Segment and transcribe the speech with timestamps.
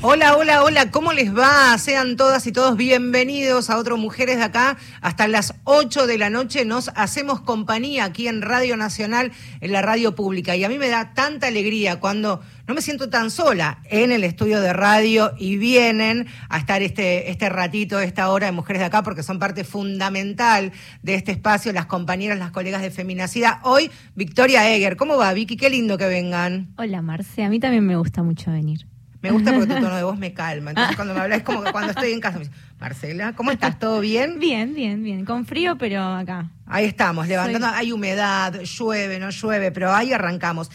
[0.00, 1.76] Hola, hola, hola, ¿cómo les va?
[1.78, 4.76] Sean todas y todos bienvenidos a otro Mujeres de Acá.
[5.00, 9.82] Hasta las 8 de la noche nos hacemos compañía aquí en Radio Nacional, en la
[9.82, 10.54] radio pública.
[10.54, 14.22] Y a mí me da tanta alegría cuando no me siento tan sola en el
[14.22, 18.86] estudio de radio y vienen a estar este, este ratito, esta hora de Mujeres de
[18.86, 20.70] Acá, porque son parte fundamental
[21.02, 23.60] de este espacio, las compañeras, las colegas de Feminacida.
[23.64, 24.96] Hoy, Victoria Eger.
[24.96, 25.56] ¿Cómo va, Vicky?
[25.56, 26.68] Qué lindo que vengan.
[26.76, 27.42] Hola, Marce.
[27.42, 28.86] A mí también me gusta mucho venir.
[29.24, 30.72] Me gusta porque tu tono de voz me calma.
[30.72, 33.50] Entonces, cuando me hablas es como que cuando estoy en casa me dice, Marcela, ¿cómo
[33.52, 33.78] estás?
[33.78, 34.38] ¿Todo bien?
[34.38, 35.24] Bien, bien, bien.
[35.24, 36.50] Con frío, pero acá.
[36.66, 37.66] Ahí estamos, levantando.
[37.68, 40.70] Hay humedad, llueve, no llueve, pero ahí arrancamos.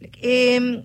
[0.00, 0.82] Eh,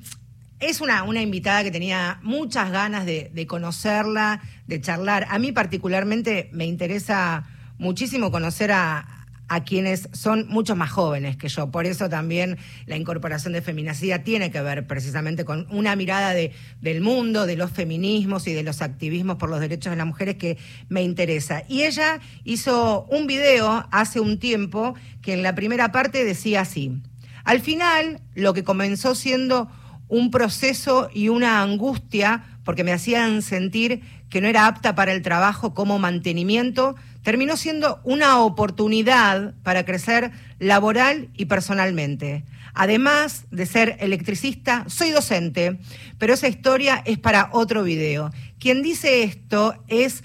[0.59, 5.25] es una, una invitada que tenía muchas ganas de, de conocerla, de charlar.
[5.31, 7.43] A mí particularmente me interesa
[7.79, 9.18] muchísimo conocer a,
[9.49, 11.71] a quienes son mucho más jóvenes que yo.
[11.71, 16.53] Por eso también la incorporación de feminacida tiene que ver precisamente con una mirada de,
[16.81, 20.35] del mundo, de los feminismos y de los activismos por los derechos de las mujeres
[20.35, 21.63] que me interesa.
[21.67, 27.01] Y ella hizo un video hace un tiempo que en la primera parte decía así.
[27.43, 29.69] Al final, lo que comenzó siendo
[30.07, 35.21] un proceso y una angustia porque me hacían sentir que no era apta para el
[35.21, 42.43] trabajo como mantenimiento, terminó siendo una oportunidad para crecer laboral y personalmente.
[42.73, 45.79] Además de ser electricista, soy docente,
[46.17, 48.31] pero esa historia es para otro video.
[48.59, 50.23] Quien dice esto es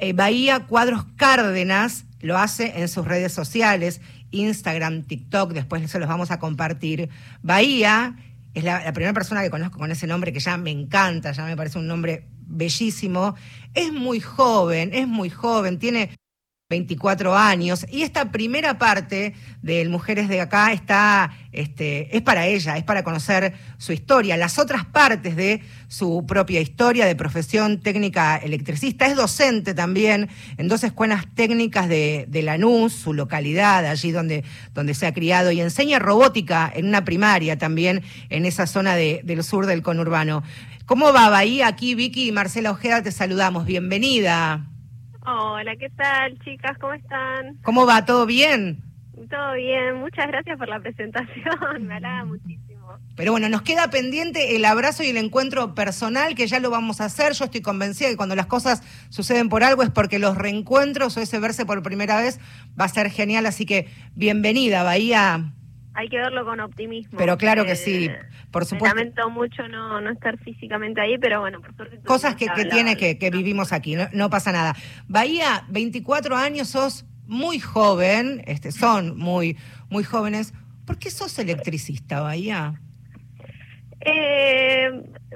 [0.00, 6.08] eh, Bahía Cuadros Cárdenas, lo hace en sus redes sociales, Instagram, TikTok, después se los
[6.08, 7.08] vamos a compartir.
[7.42, 8.16] Bahía
[8.54, 11.56] es la, primera persona que conozco con ese nombre que ya me encanta, ya me
[11.56, 13.34] parece un nombre bellísimo.
[13.74, 16.10] Es muy joven, es muy joven, tiene
[16.70, 22.76] 24 años y esta primera parte del Mujeres de acá está este, es para ella,
[22.76, 28.36] es para conocer su historia, las otras partes de su propia historia de profesión técnica
[28.36, 30.28] electricista, es docente también
[30.58, 35.50] en dos escuelas técnicas de, de Lanús, su localidad, allí donde, donde se ha criado
[35.50, 40.42] y enseña robótica en una primaria también en esa zona de, del sur del conurbano.
[40.84, 41.66] ¿Cómo va Bahía?
[41.66, 44.66] Aquí Vicky y Marcela Ojeda te saludamos, bienvenida.
[45.30, 46.78] Hola, ¿qué tal, chicas?
[46.78, 47.58] ¿Cómo están?
[47.62, 48.06] ¿Cómo va?
[48.06, 48.82] ¿Todo bien?
[49.28, 52.98] Todo bien, muchas gracias por la presentación, me halaga muchísimo.
[53.14, 57.02] Pero bueno, nos queda pendiente el abrazo y el encuentro personal, que ya lo vamos
[57.02, 57.34] a hacer.
[57.34, 61.20] Yo estoy convencida que cuando las cosas suceden por algo es porque los reencuentros o
[61.20, 62.40] ese verse por primera vez
[62.80, 63.44] va a ser genial.
[63.44, 65.52] Así que bienvenida, Bahía.
[65.98, 67.18] Hay que verlo con optimismo.
[67.18, 68.08] Pero claro que sí,
[68.52, 68.94] por supuesto.
[68.94, 71.98] Me lamento mucho no, no estar físicamente ahí, pero bueno, por suerte.
[72.06, 74.76] Cosas que, que tiene que, que vivimos aquí, no, no pasa nada.
[75.08, 79.56] Bahía, 24 años, sos muy joven, este, son muy,
[79.90, 80.54] muy jóvenes.
[80.84, 82.80] ¿Por qué sos electricista, Bahía?
[84.00, 84.90] Eh,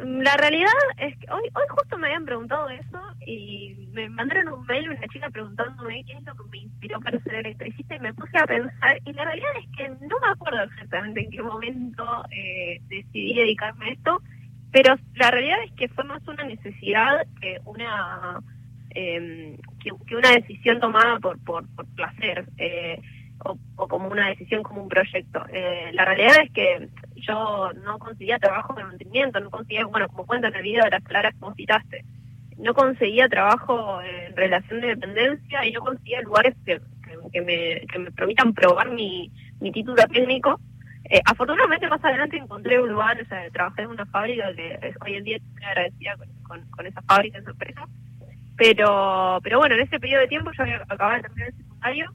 [0.05, 4.67] la realidad es que hoy, hoy justo me habían preguntado eso y me mandaron un
[4.67, 8.15] mail una chica preguntándome qué es lo que me inspiró para ser electricista y me
[8.15, 12.25] puse a pensar y la realidad es que no me acuerdo exactamente en qué momento
[12.31, 14.23] eh, decidí dedicarme a esto,
[14.71, 18.41] pero la realidad es que fue más una necesidad que una
[18.95, 22.47] eh, que, una decisión tomada por por, por placer.
[22.59, 23.01] Eh,
[23.45, 25.45] o, o, como una decisión, como un proyecto.
[25.53, 26.89] Eh, la realidad es que
[27.27, 30.91] yo no conseguía trabajo de mantenimiento, no conseguía, bueno, como cuenta en el video de
[30.91, 32.05] las palabras como citaste,
[32.59, 37.87] no conseguía trabajo en relación de dependencia y no conseguía lugares que, que, que me,
[37.87, 40.61] que me permitan probar mi, mi título técnico.
[41.11, 45.15] Eh, afortunadamente más adelante encontré un lugar, o sea, trabajé en una fábrica que hoy
[45.17, 47.87] en día estoy agradecida con, con, con esa fábrica, esa empresa.
[48.57, 52.13] Pero, pero bueno, en ese periodo de tiempo yo acababa de terminar el secundario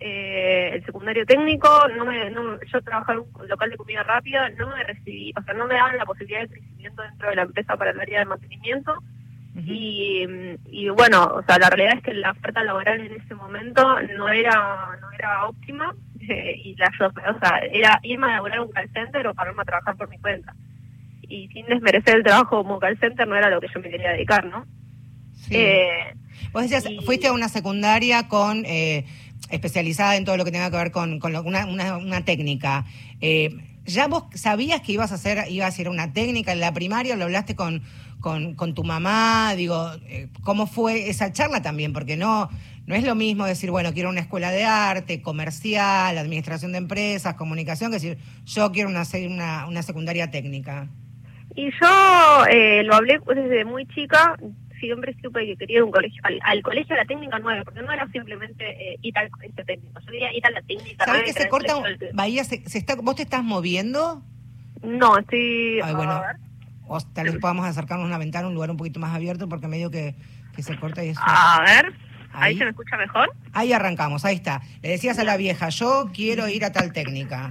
[0.00, 4.48] eh, el secundario técnico, no me, no, yo trabajaba en un local de comida rápida,
[4.50, 7.42] no me recibí, o sea, no me daban la posibilidad de crecimiento dentro de la
[7.42, 8.92] empresa para el área de mantenimiento.
[9.54, 9.64] Uh -huh.
[9.66, 10.26] y,
[10.66, 14.28] y bueno, o sea, la realidad es que la oferta laboral en ese momento no
[14.28, 15.94] era no era óptima
[16.28, 19.64] eh, y la o sea, era irme a laborar un call center o pararme a
[19.64, 20.54] trabajar por mi cuenta.
[21.22, 24.12] Y sin desmerecer el trabajo como call center no era lo que yo me quería
[24.12, 24.66] dedicar, ¿no?
[25.32, 25.56] Sí.
[25.56, 26.14] Eh,
[26.52, 29.04] Vos decías, y, fuiste a una secundaria con eh,
[29.50, 32.84] especializada en todo lo que tenga que ver con, con una, una, técnica.
[33.20, 36.60] Eh, ¿Ya vos sabías que ibas a hacer, ibas a ir a una técnica en
[36.60, 37.16] la primaria?
[37.16, 37.82] ¿Lo hablaste con,
[38.20, 39.54] con, con tu mamá?
[39.56, 41.92] Digo, eh, ¿cómo fue esa charla también?
[41.92, 42.48] Porque no,
[42.86, 47.34] no es lo mismo decir, bueno, quiero una escuela de arte, comercial, administración de empresas,
[47.34, 50.88] comunicación, que decir, yo quiero una, una, una secundaria técnica.
[51.56, 54.36] Y yo eh, lo hablé desde muy chica,
[54.84, 57.82] siempre supe que quería ir un colegio, al, al colegio de la técnica 9, porque
[57.82, 61.22] no era simplemente eh, ir al colegio técnico, yo quería ir a la técnica ¿Sabes
[61.22, 61.34] 9.
[61.34, 61.74] que se corta?
[62.14, 64.22] Bahía, se, se está, ¿vos te estás moviendo?
[64.82, 65.80] No, estoy...
[65.82, 66.36] Ay, a bueno, ver.
[66.86, 69.66] o tal vez podamos acercarnos a una ventana, un lugar un poquito más abierto, porque
[69.68, 70.14] medio que,
[70.54, 71.20] que se corta y eso.
[71.24, 71.86] A ver,
[72.32, 72.52] ahí.
[72.52, 72.58] Ahí.
[72.58, 73.32] se me escucha mejor.
[73.52, 74.60] Ahí arrancamos, ahí está.
[74.82, 77.50] Le decías a la vieja, yo quiero ir a tal técnica.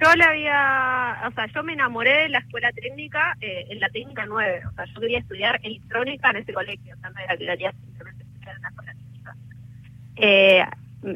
[0.00, 3.88] Yo le había, o sea, yo me enamoré de la escuela técnica eh, en la
[3.88, 7.36] técnica 9, o sea, yo quería estudiar electrónica en ese colegio, o sea, no era
[7.36, 9.36] que quería simplemente estudiar en la escuela técnica.
[10.16, 10.64] Eh,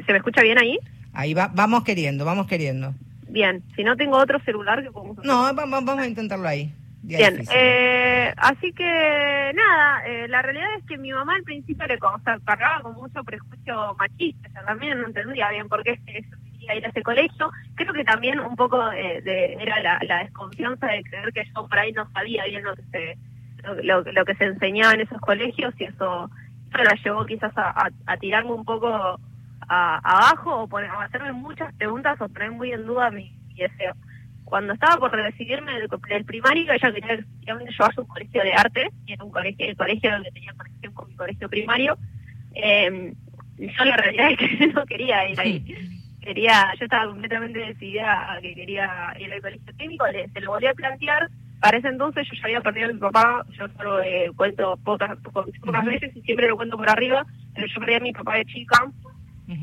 [0.06, 0.78] ¿Se me escucha bien ahí?
[1.12, 2.94] Ahí va, vamos queriendo, vamos queriendo.
[3.28, 5.26] Bien, si no tengo otro celular que podemos hacer.
[5.30, 6.74] No, va- va- vamos a intentarlo ahí.
[7.04, 11.96] Bien, eh, así que nada, eh, la realidad es que mi mamá al principio le
[12.00, 16.24] o sea, cargaba con mucho prejuicio machista, sea, también no entendía bien por qué es-
[16.30, 16.36] yo
[16.74, 17.50] ir a ese colegio.
[17.74, 21.78] Creo que también un poco eh, de, era la, desconfianza de creer que yo por
[21.78, 23.18] ahí no sabía bien lo que se
[23.84, 26.28] lo, que se enseñaba en esos colegios y eso,
[26.68, 29.18] eso la llevó quizás a, a- a tirarme un poco a-
[30.02, 33.94] abajo o, poner- o hacerme muchas preguntas o poner muy en duda mi, deseo
[34.44, 38.52] cuando estaba por recibirme del, del primario, ella quería que efectivamente a un colegio de
[38.52, 41.96] arte, y era un colegio, el colegio donde tenía conexión con mi colegio primario.
[42.54, 43.14] Eh,
[43.56, 45.64] yo la realidad es que no quería ir ahí.
[46.22, 50.50] Quería, yo estaba completamente decidida a que quería ir al colegio técnico, le, se lo
[50.52, 51.28] volví a plantear.
[51.60, 55.16] Para ese entonces yo ya había perdido a mi papá, yo solo eh, cuento pocas,
[55.18, 57.24] pocas, pocas veces y siempre lo cuento por arriba,
[57.54, 58.90] pero yo perdí a mi papá de chica,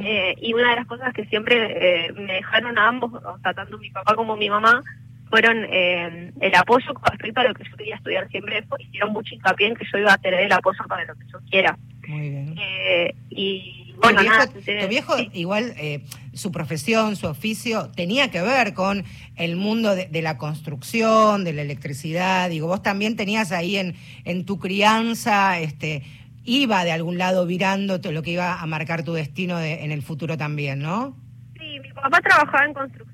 [0.02, 3.54] eh, y una de las cosas que siempre eh, me dejaron a ambos, o sea,
[3.54, 4.82] tanto mi papá como mi mamá,
[5.30, 8.28] fueron eh, el apoyo con respecto a lo que yo quería estudiar.
[8.30, 11.14] Siempre fue- hicieron mucho hincapié en que yo iba a tener el apoyo para lo
[11.16, 11.78] que yo quiera.
[12.08, 12.56] Muy bien.
[12.58, 15.30] Eh, y bueno, tu viejo, nada, tu se- viejo sí.
[15.34, 16.04] igual eh,
[16.34, 19.04] su profesión, su oficio, tenía que ver con
[19.36, 22.50] el mundo de, de la construcción, de la electricidad.
[22.50, 26.04] Digo, vos también tenías ahí en, en tu crianza, este,
[26.46, 30.02] iba de algún lado virando lo que iba a marcar tu destino de- en el
[30.02, 31.16] futuro también, ¿no?
[31.60, 33.09] Sí, mi papá trabajaba en construcción.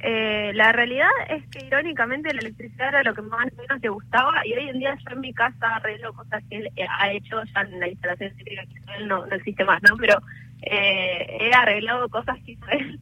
[0.00, 3.88] Eh, la realidad es que irónicamente la electricidad era lo que más o menos le
[3.88, 7.12] gustaba y hoy en día yo en mi casa arreglo cosas que él eh, ha
[7.12, 9.96] hecho ya en la instalación eléctrica que él no, no existe más, ¿no?
[9.96, 10.20] Pero
[10.62, 12.98] eh, he arreglado cosas que hizo él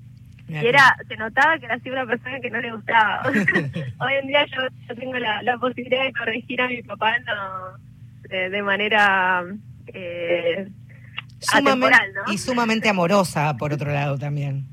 [0.48, 3.22] y era se notaba que era así una persona que no le gustaba.
[3.98, 7.78] hoy en día yo, yo tengo la, la posibilidad de corregir a mi papá no,
[8.28, 9.42] de, de manera...
[9.86, 10.68] Eh,
[11.38, 12.32] Sumamente- atemporal, ¿no?
[12.32, 14.66] Y sumamente amorosa, por otro lado, también.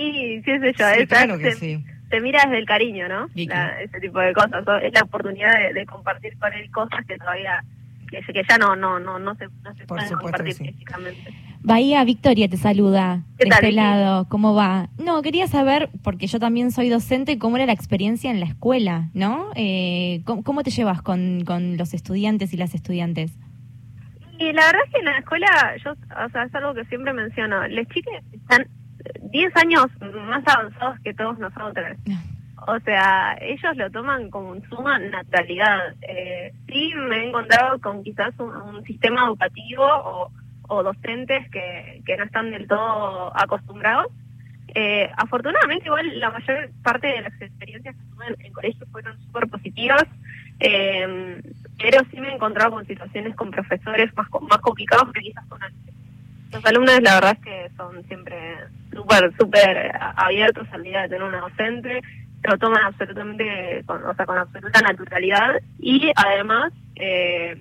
[0.00, 1.84] Y sí, sé yo, Sí, esa- claro que se, sí.
[2.10, 3.26] se mira desde el cariño, ¿no?
[3.34, 4.66] Y La- ese tipo de cosas.
[4.66, 7.64] o- Es la oportunidad de, de compartir con él cosas que todavía,
[8.10, 10.64] que, que ya no, no, no, no se, no se Por pueden supuesto compartir sí.
[10.72, 11.32] físicamente.
[11.60, 14.28] Bahía Victoria te saluda ¿Qué de tal, este lado.
[14.28, 14.88] ¿Cómo va?
[14.96, 19.08] No, quería saber, porque yo también soy docente, cómo era la experiencia en la escuela,
[19.12, 19.50] ¿no?
[19.56, 23.32] Eh, ¿cómo, cómo te llevas con, con los estudiantes y las estudiantes?
[24.38, 27.12] Y la verdad es que en la escuela, yo, o sea, es algo que siempre
[27.12, 28.68] menciono, los chicos están
[29.22, 29.86] 10 años
[30.26, 31.96] más avanzados que todos nosotros.
[32.66, 35.94] O sea, ellos lo toman con suma naturalidad.
[36.02, 40.30] Eh, sí me he encontrado con quizás un, sistema educativo
[40.68, 44.12] o, docentes que, no están del todo acostumbrados.
[44.74, 49.48] Eh, afortunadamente, igual la mayor parte de las experiencias que tuve en colegio fueron súper
[49.48, 50.04] positivas,
[50.60, 51.40] eh,
[51.78, 55.62] pero sí me he encontrado con situaciones con profesores más, más complicados que quizás con
[55.62, 55.97] alumnos.
[56.52, 58.36] Los alumnos, la verdad es que son siempre
[58.92, 62.00] súper, súper abiertos al día de tener una docente,
[62.44, 67.60] lo toman absolutamente, con, o sea, con absoluta naturalidad y además, eh,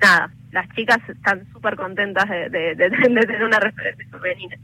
[0.00, 4.56] nada, las chicas están súper contentas de, de- de- de tener una referencia femenina.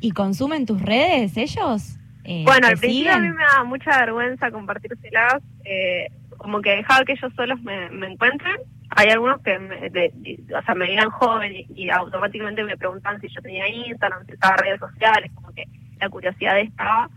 [0.00, 1.98] ¿Y consumen tus redes ellos?
[2.24, 6.70] Eh, Bueno, ¿te al principio a mí me da mucha vergüenza compartírselas, eh, como que
[6.76, 8.56] dejaba que ellos solos me, me encuentren.
[8.94, 10.12] Hay algunos que me, de-
[10.56, 14.56] o sea, me veían joven y, automáticamente me preguntan si yo tenía Instagram, si estaba
[14.56, 15.64] redes sociales, como que
[15.98, 17.08] la curiosidad estaba.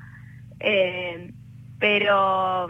[0.59, 1.31] Eh,
[1.79, 2.69] pero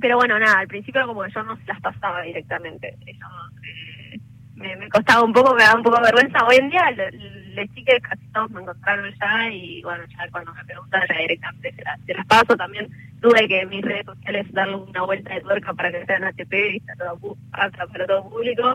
[0.00, 2.96] pero bueno, nada, al principio como que yo no se las pasaba directamente.
[3.06, 3.26] Eso
[3.64, 4.20] eh,
[4.54, 6.44] me, costaba un poco, me daba un poco de vergüenza.
[6.46, 6.90] Hoy en día
[7.54, 11.72] los chicos casi todos me encontraron ya y bueno, ya cuando me preguntan ya directamente
[11.72, 12.56] se las, se las paso.
[12.56, 12.88] También
[13.20, 16.52] tuve que en mis redes sociales darle una vuelta de tuerca para que sean ATP
[16.52, 18.74] y está todo, para todo público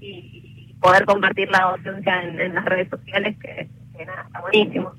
[0.00, 3.68] y poder compartir la docencia en, en las redes sociales que,
[4.08, 4.92] está buenísimo.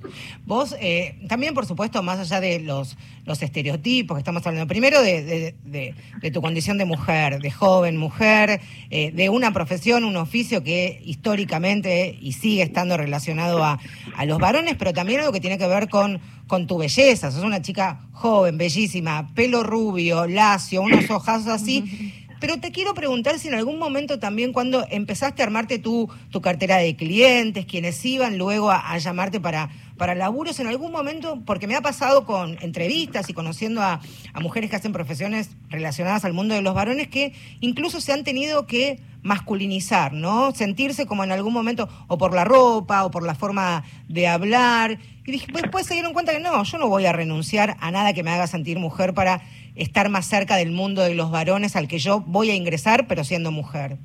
[0.46, 5.02] Vos, eh, también, por supuesto, más allá de los, los estereotipos que estamos hablando, primero
[5.02, 10.64] de- de tu condición de mujer, de joven mujer, eh, de una profesión, un oficio
[10.64, 13.80] que históricamente y sigue estando relacionado a,
[14.16, 17.32] a los varones, pero también algo que tiene que ver con, con tu belleza.
[17.32, 22.14] Sos una chica joven, bellísima, pelo rubio, lacio, unos ojazos así.
[22.44, 26.42] Pero te quiero preguntar si en algún momento también cuando empezaste a armarte tu, tu
[26.42, 31.68] cartera de clientes, quienes iban luego a, llamarte para, para laburos, en algún momento, porque
[31.68, 34.02] me ha pasado con entrevistas y conociendo a,
[34.34, 37.32] a mujeres que hacen profesiones relacionadas al mundo de los varones, que
[37.62, 40.54] incluso se han tenido que masculinizar, ¿no?
[40.54, 45.00] Sentirse como en algún momento, o por la ropa, o por la forma de hablar.
[45.26, 47.90] Y dije, pues, después se dieron cuenta que no, yo no voy a renunciar a
[47.90, 49.42] nada que me haga sentir mujer para
[49.76, 53.24] estar más cerca del mundo de los varones al que yo voy a ingresar, pero
[53.24, 53.98] siendo mujer.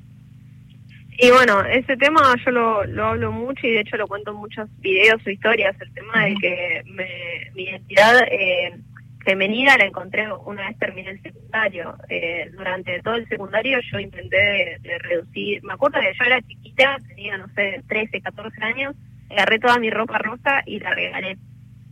[1.21, 4.37] Y bueno, ese tema yo lo, lo hablo mucho y de hecho lo cuento en
[4.37, 8.79] muchos videos o historias, el tema de que me, mi identidad eh,
[9.25, 11.93] femenina la encontré una vez terminé el secundario.
[12.07, 16.41] Eh, durante todo el secundario yo intenté de, de reducir, me acuerdo que yo era
[16.41, 18.95] chiquita, tenía, no sé, 13, 14 años,
[19.29, 21.37] agarré toda mi ropa rosa y la regalé.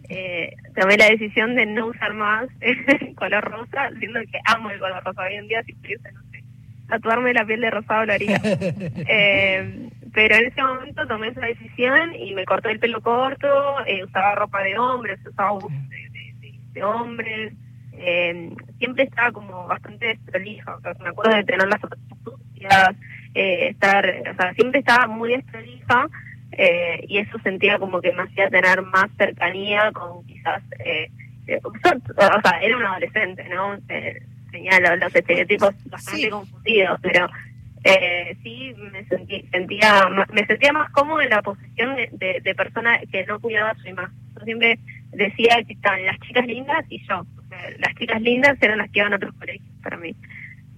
[0.10, 4.80] Eh, tomé la decisión de no usar más el color rosa, siendo que amo el
[4.80, 6.44] color rosa hoy en día, si pudiese, no sé,
[6.88, 8.40] tatuarme la piel de rosado lo haría.
[8.44, 13.48] eh, pero en ese momento tomé esa decisión y me corté el pelo corto,
[13.86, 17.54] eh, usaba ropa de hombres, usaba buzos de, de, de- de hombres,
[17.94, 22.96] eh, siempre estaba como bastante desprolija, o sea, me acuerdo de tener las zapatillas
[23.34, 26.08] eh, estar, o sea, siempre estaba muy desprolija
[26.58, 31.10] eh, y eso sentía como que me hacía tener más cercanía con quizás, eh,
[31.48, 31.72] eh, o
[32.42, 33.76] sea, era un adolescente, ¿no?
[33.90, 34.22] Eh,
[34.52, 36.30] tenía los, los estereotipos bastante Sí.
[36.30, 37.28] confundidos, pero
[37.84, 42.56] eh, sí me sentí, sentía me sentía más cómodo en la posición de, de, de
[42.56, 44.18] persona que no cuidaba su imagen.
[44.38, 44.80] Yo siempre
[45.12, 47.20] decía que estaban las chicas lindas y yo.
[47.20, 50.16] O sea, las chicas lindas eran las que iban a otros colegios para mí.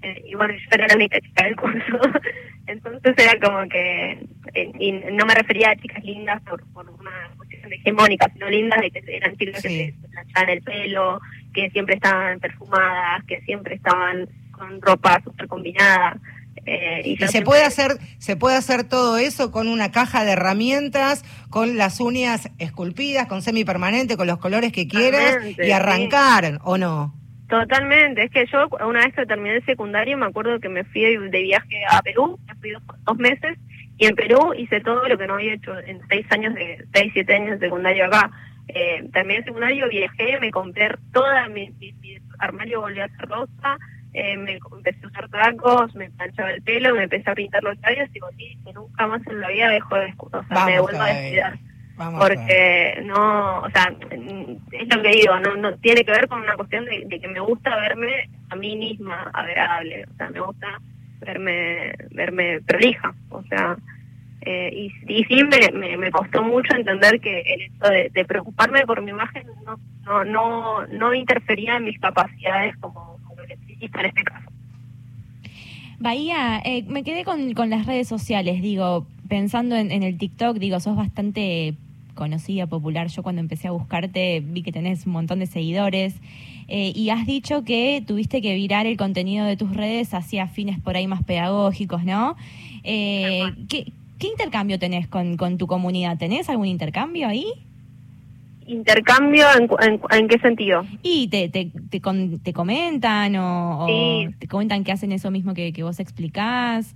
[0.02, 2.00] Eh, y bueno, yo era la única chica del curso.
[2.68, 4.12] Entonces era como que,
[4.54, 8.80] eh, y no me refería a chicas lindas por, por una cuestión hegemónica, sino lindas
[8.82, 9.68] de que eran chicas Sí.
[9.68, 11.20] que se planchaban el pelo,
[11.54, 16.18] que siempre estaban perfumadas, que siempre estaban con ropa súper combinada.
[16.66, 21.24] Eh, y se puede hacer, se puede hacer todo eso con una caja de herramientas,
[21.50, 25.72] con las uñas esculpidas, con semipermanente, con los colores que quieras y sí.
[25.72, 27.19] arrancar, ¿o no?
[27.50, 31.02] Totalmente, es que yo una vez que terminé el secundario me acuerdo que me fui
[31.18, 33.58] de, viaje a Perú, me fui dos, dos meses
[33.98, 37.12] y en Perú hice todo lo que no había hecho en seis años de seis
[37.12, 38.30] siete años de secundario acá.
[38.68, 43.28] Eh, terminé el secundario, viajé, me compré toda mi, mi- mi armario volvió a ser
[43.28, 43.78] rosa,
[44.14, 47.80] eh, me empecé a usar tacos, me planchaba el pelo, me empecé a pintar los
[47.80, 48.30] labios y digo,
[48.76, 51.60] nunca más en la vida dejo de o sea, me vuelvo a descuidar
[52.00, 53.94] Vamos porque no, o sea,
[54.72, 57.28] es lo que digo, no, no tiene que ver con una cuestión de, de que
[57.28, 60.80] me gusta verme a mí misma agradable, o sea, me gusta
[61.20, 63.76] verme verme prolija, o sea,
[64.44, 68.24] eh, y, y sí me, me, me costó mucho entender que el hecho de, de
[68.24, 74.00] preocuparme por mi imagen no, no, no, no interfería en mis capacidades como, como electricista
[74.00, 74.50] en este caso.
[76.00, 80.56] Bahía, eh, me quedé con, con las redes sociales, digo, pensando en, en el TikTok,
[80.60, 81.76] digo, sos bastante
[82.16, 83.08] conocida, popular.
[83.08, 86.16] Yo cuando empecé a buscarte vi que tenés un montón de seguidores
[86.68, 90.80] eh, y has dicho que tuviste que virar el contenido de tus redes hacia fines
[90.80, 92.36] por ahí más pedagógicos, ¿no?
[92.84, 93.44] Eh.
[93.70, 96.18] ¿qué, ¿Qué intercambio tenés con, con tu comunidad?
[96.18, 97.46] ¿Tenés algún intercambio ahí?
[98.68, 100.86] ¿Intercambio en, en, en qué sentido?
[101.02, 103.88] Y te, te, te, con- te comentan o,
[104.38, 106.96] te comentan que hacen eso mismo que, que vos explicás.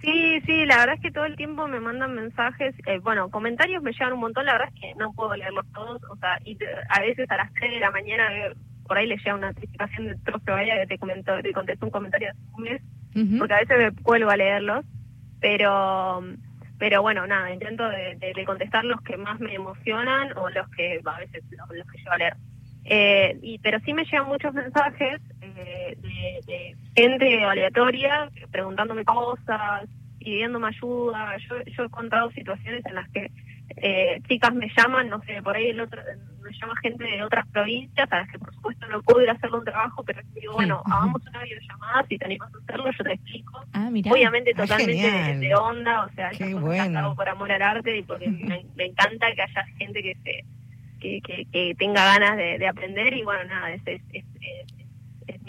[0.00, 3.82] Sí, sí, la verdad es que todo el tiempo me mandan mensajes, eh, bueno, comentarios
[3.82, 6.54] me llegan un montón, la verdad es que no puedo leerlos todos, o sea, y
[6.54, 8.52] te- a veces a las 3 de la mañana eh,
[8.86, 11.90] por ahí le llega una notificación del profe Vaya que te comentó, te contestó un
[11.92, 12.82] comentario hace un mes,
[13.38, 14.84] porque a veces me cuelgo a leerlos,
[15.40, 16.22] pero
[16.78, 20.68] pero bueno, nada, intento de, de- de contestar los que más me emocionan o los
[20.70, 22.36] que a veces los, los que llevo a leer.
[22.84, 25.20] Eh, y, pero sí me llegan muchos mensajes
[25.58, 29.88] eh, de, de gente aleatoria preguntándome cosas,
[30.18, 31.36] pidiéndome ayuda.
[31.48, 33.30] Yo, yo he contado situaciones en las que
[33.76, 36.00] eh, chicas me llaman, no sé, por ahí el otro,
[36.42, 39.32] me llama gente de otras provincias a las que por supuesto no puedo ir a
[39.34, 43.04] hacerle un trabajo, pero digo, bueno, hagamos una videollamada, si te animas a hacerlo, yo
[43.04, 43.60] te explico.
[43.74, 43.88] Ah.
[44.10, 47.14] Obviamente Ah, totalmente de, de onda, o sea, cosas bueno.
[47.14, 50.44] por amor al arte y porque me, me encanta que haya gente que se
[51.00, 54.24] que, que, que tenga ganas de, de aprender y bueno, nada, es, es- es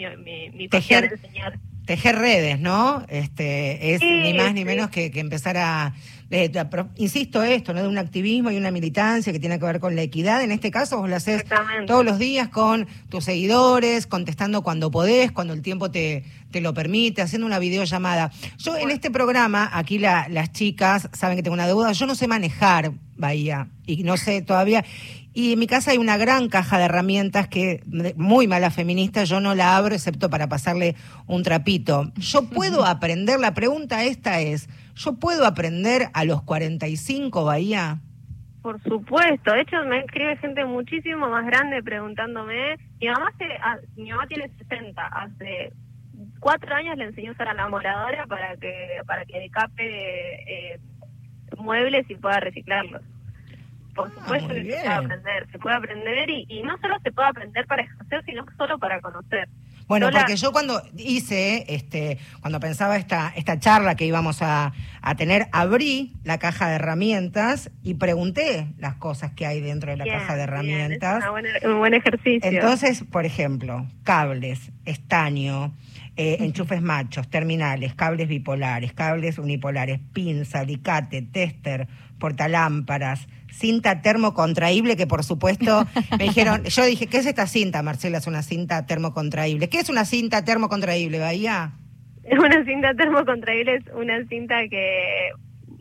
[0.00, 1.58] mi, mi, mi Tejer- enseñar.
[1.86, 3.04] Tejer redes, ¿no?
[3.08, 5.94] Este, es Sí, ni más ni menos que, que empezar a
[6.30, 6.50] eh,
[6.96, 7.82] insisto esto, ¿no?
[7.82, 10.42] De un activismo y una militancia que tiene que ver con la equidad.
[10.42, 11.44] En este caso vos lo haces
[11.86, 16.72] todos los días con tus seguidores, contestando cuando podés, cuando el tiempo te, te lo
[16.72, 18.30] permite, haciendo una videollamada.
[18.58, 22.14] Yo en este programa, aquí la- las chicas saben que tengo una deuda, yo no
[22.14, 24.84] sé manejar Bahía y no sé todavía.
[25.34, 27.82] Y en mi casa hay una gran caja de herramientas que,
[28.16, 30.96] muy mala feminista, yo no la abro excepto para pasarle
[31.26, 32.10] un trapito.
[32.16, 34.68] Yo puedo aprender, la pregunta esta es,
[35.04, 37.98] ¿yo puedo aprender a los 45 Bahía?
[38.62, 42.76] Por supuesto, de hecho me escribe gente muchísimo más grande preguntándome.
[43.00, 45.72] Mi mamá, se, ah, mi mamá tiene 60, hace
[46.40, 50.80] cuatro años le enseñó a usar a la moradora para que para que decape eh,
[51.56, 53.00] muebles y pueda reciclarlos.
[53.94, 54.76] Por Ah, supuesto que bien.
[54.78, 58.22] se puede aprender, se puede aprender y, y no solo se puede aprender para ejercer,
[58.26, 59.48] sino solo para conocer.
[59.90, 65.14] Bueno, porque yo cuando hice, este, cuando pensaba esta, esta charla que íbamos a, a
[65.16, 70.04] tener, abrí la caja de herramientas y pregunté las cosas que hay dentro de la
[70.04, 71.16] Bien, caja de bien, herramientas.
[71.18, 72.48] es una buena- un buen ejercicio.
[72.48, 75.74] Entonces, por ejemplo, cables, estaño,
[76.16, 85.06] eh, enchufes machos, terminales, cables bipolares, cables unipolares, pinza, alicate, tester, portalámparas, cinta termocontraíble, que
[85.06, 85.86] por supuesto
[86.18, 88.18] me dijeron, yo dije, ¿qué es esta cinta, Marcela?
[88.18, 89.68] Es una cinta termocontraíble.
[89.68, 91.72] ¿Qué es una cinta termocontraíble, Bahía?
[92.30, 95.30] Una cinta termocontraíble es una cinta que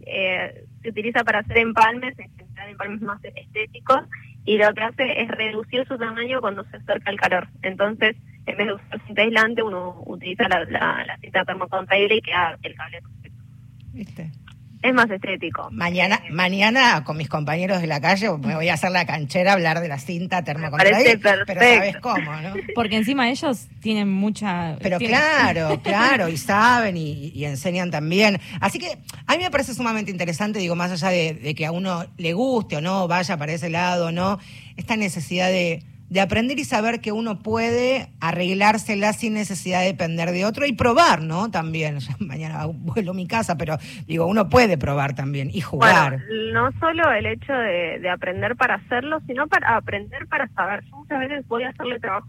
[0.05, 4.01] eh, se utiliza para hacer empalmes, en general empalmes más estéticos,
[4.45, 7.47] y lo que hace es reducir su tamaño cuando se acerca el calor.
[7.61, 12.21] Entonces, en vez de usar cinta aislante, uno utiliza la, la- la cinta termocontraíble y
[12.21, 13.43] queda el cable perfecto.
[13.93, 14.31] ¿Viste?
[14.81, 15.67] Es más estético.
[15.71, 19.51] Mañana, Eh, mañana con mis compañeros de la calle me voy a hacer la canchera
[19.51, 22.53] a hablar de la cinta parece termocontraíble, pero sabes cómo, ¿no?
[22.75, 24.77] Porque encima ellos tienen mucha...
[24.81, 28.39] Pero tienen- claro, claro, y saben y, y enseñan también.
[28.61, 31.71] Así que a mí me parece sumamente interesante, digo, más allá de, de que a
[31.73, 34.39] uno le guste o no, vaya para ese lado o no,
[34.77, 40.31] esta necesidad de, de aprender y saber que uno puede arreglársela sin necesidad de depender
[40.31, 41.51] de otro y probar, ¿no?
[41.51, 46.19] También, Ya mañana vuelo a mi casa, pero digo, uno puede probar también y jugar.
[46.27, 50.83] Bueno, no solo el hecho de, de aprender para hacerlo, sino para aprender para saber.
[50.85, 52.27] Yo muchas veces voy a hacerle trabajo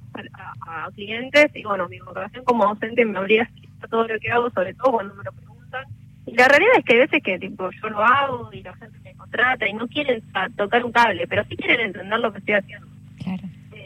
[0.66, 3.48] a, a clientes y bueno, mi vocación como docente me obliga
[3.82, 5.84] a todo lo que hago, sobre todo cuando me lo preguntan.
[6.26, 8.98] Y la realidad es que hay veces que tipo yo lo hago y la gente
[9.02, 10.22] me contrata y no quieren
[10.56, 12.86] tocar un cable, pero sí quieren entender lo que estoy haciendo.
[13.22, 13.42] Claro.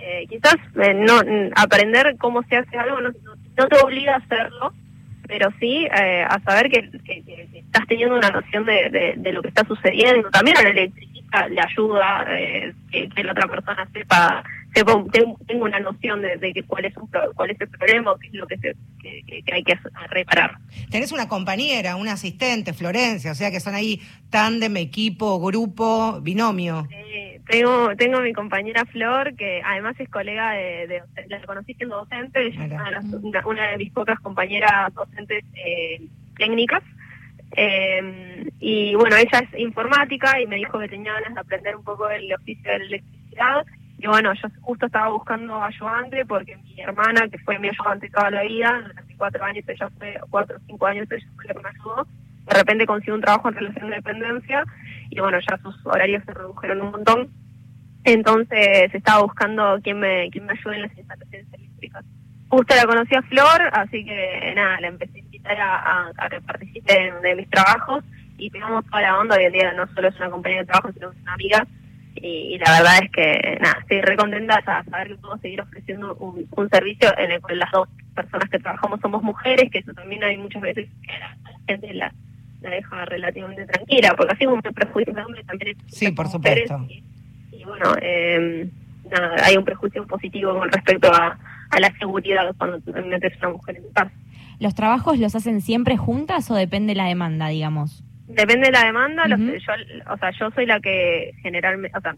[0.07, 3.09] Eh, quizás eh, no mm, aprender cómo se hace algo no,
[3.57, 4.75] no- te obliga a hacerlo,
[5.27, 9.40] pero sí eh, a saber que, que- que- estás teniendo una noción de, de- lo
[9.40, 10.29] que está sucediendo.
[10.31, 15.07] También al electricista le ayuda eh, que, la otra persona sepa tengo,
[15.65, 18.47] una noción de, de cuál es un cuál es el problema, o qué es lo
[18.47, 19.79] que, se- que, que- que hay que
[20.11, 20.57] reparar.
[20.91, 26.89] Tenés una compañera, una asistente, Florencia, o sea que son ahí tándem, equipo, grupo, binomio.
[26.91, 31.97] Eh, tengo tengo mi compañera Flor, que además es colega de, de la conocí siendo
[31.97, 36.01] docente, es una- una de mis pocas compañeras docentes eh,
[36.37, 36.83] técnicas.
[37.57, 41.85] Eh, y bueno, ella es informática y me dijo que tenía ganas de aprender un
[41.85, 43.67] poco el oficio de la electricidad.
[44.05, 48.31] Y bueno, yo justo estaba buscando ayudante porque mi hermana, que fue mi ayudante toda
[48.31, 51.61] la vida, durante cuatro años, ella fue, cuatro o cinco años, ella fue la que
[51.61, 52.07] me ayudó.
[52.45, 54.62] De repente consiguió un trabajo en relación de dependencia
[55.09, 57.31] y bueno, ya sus horarios se redujeron un montón.
[58.05, 62.05] Entonces estaba buscando quién me, quién me ayude en las instalaciones eléctricas.
[62.51, 66.93] Justo la conocí a Flor, así que nada, la empecé a invitar a, que participe
[66.93, 68.05] de, de mis trabajos
[68.37, 69.37] y pegamos toda la onda.
[69.37, 71.67] Hoy en día no solo es una compañera de trabajo, sino que es una amiga.
[72.16, 75.61] Y, y la verdad es que nada, estoy re contenta de saber que puedo seguir
[75.61, 79.79] ofreciendo un, un servicio en el cual las dos personas que trabajamos somos mujeres, que
[79.79, 82.14] eso también hay muchas veces que la gente la,
[82.61, 86.29] la deja relativamente tranquila, porque así como me prejuicio de hombres también hay Sí, por
[86.29, 86.87] supuesto.
[86.88, 87.03] Y,
[87.53, 88.68] y bueno, eh,
[89.11, 91.38] nada, hay un prejuicio positivo con respecto a,
[91.70, 94.12] a la seguridad cuando tú metes una mujer en tu casa.
[94.61, 98.05] ¿Los trabajos los hacen siempre juntas o depende la demanda, digamos?
[98.27, 99.53] Depende de la demanda, los- Ujú.
[99.55, 99.73] yo,
[100.13, 102.15] o sea, yo soy la que generalmente, o sea,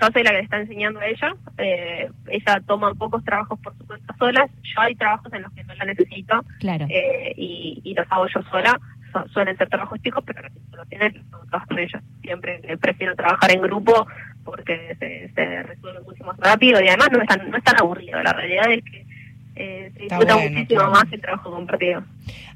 [0.00, 3.76] yo soy la que le está enseñando a ella, eh, ella toma pocos trabajos por
[3.76, 6.86] su cuenta sola, yo hay trabajos en los que no la necesito Claro.
[6.88, 8.78] eh, y, y los hago yo sola,
[9.12, 13.50] Su- suelen ser trabajos chicos, pero las soluciones los todas con ella, siempre prefiero trabajar
[13.50, 14.06] en grupo
[14.44, 17.78] porque se, se resuelve mucho más rápido y además no es tan, no es tan
[17.80, 19.04] aburrido, la realidad es que
[19.56, 20.92] eh, se disfruta bueno, muchísimo claro.
[20.92, 22.04] más el trabajo compartido.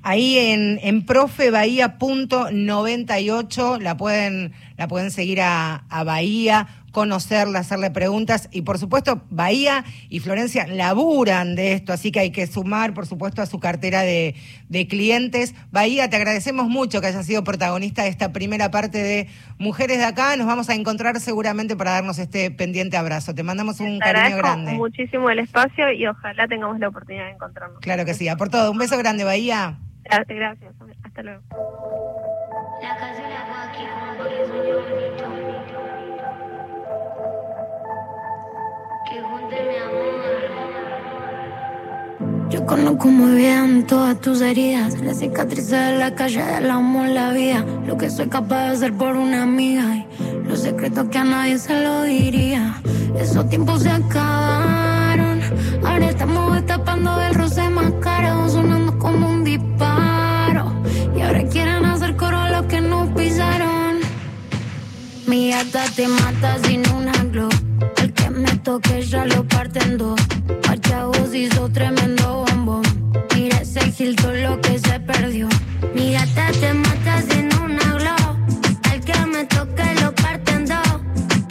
[0.02, 8.48] Ahí en, en profebahía.98 la pueden, la pueden seguir a, a Bahía conocerla, hacerle preguntas
[8.52, 13.04] y por supuesto Bahía y Florencia laburan de esto, así que hay que sumar por
[13.04, 14.36] supuesto a su cartera de,
[14.68, 15.54] de clientes.
[15.72, 19.28] Bahía, te agradecemos mucho que hayas sido protagonista de esta primera parte de
[19.58, 23.34] Mujeres de Acá, nos vamos a encontrar seguramente para darnos este pendiente abrazo.
[23.34, 24.72] Te mandamos un Te cariño grande.
[24.74, 27.80] muchísimo el espacio y ojalá tengamos la oportunidad de encontrarnos.
[27.80, 28.70] Claro que sí, a por todo.
[28.70, 29.78] Un beso grande, Bahía.
[30.04, 30.72] Gracias, gracias.
[31.02, 31.42] Hasta luego.
[42.50, 47.30] Yo conozco muy bien todas tus heridas, las cicatrices de la calle, el amor, la
[47.30, 50.06] vida, lo que soy capaz de hacer por una amiga y
[50.48, 52.80] los secretos que a nadie se lo diría.
[53.18, 55.40] Esos tiempos se acabaron,
[55.84, 60.72] ahora estamos escapando del roce más caro, sonando como un disparo.
[61.16, 63.98] Y ahora quieren hacer coro a los que nos pisaron.
[65.26, 66.84] Mi gata te mata glow.
[66.84, 66.93] El
[68.80, 70.20] que ya lo parte en dos.
[70.66, 72.82] Guachavos hizo tremendo bombón.
[73.34, 75.48] Mira ese gil todo lo que se perdió.
[75.94, 78.36] Mi gata te mata sin una glow.
[78.92, 81.00] El que me toque lo parte en dos.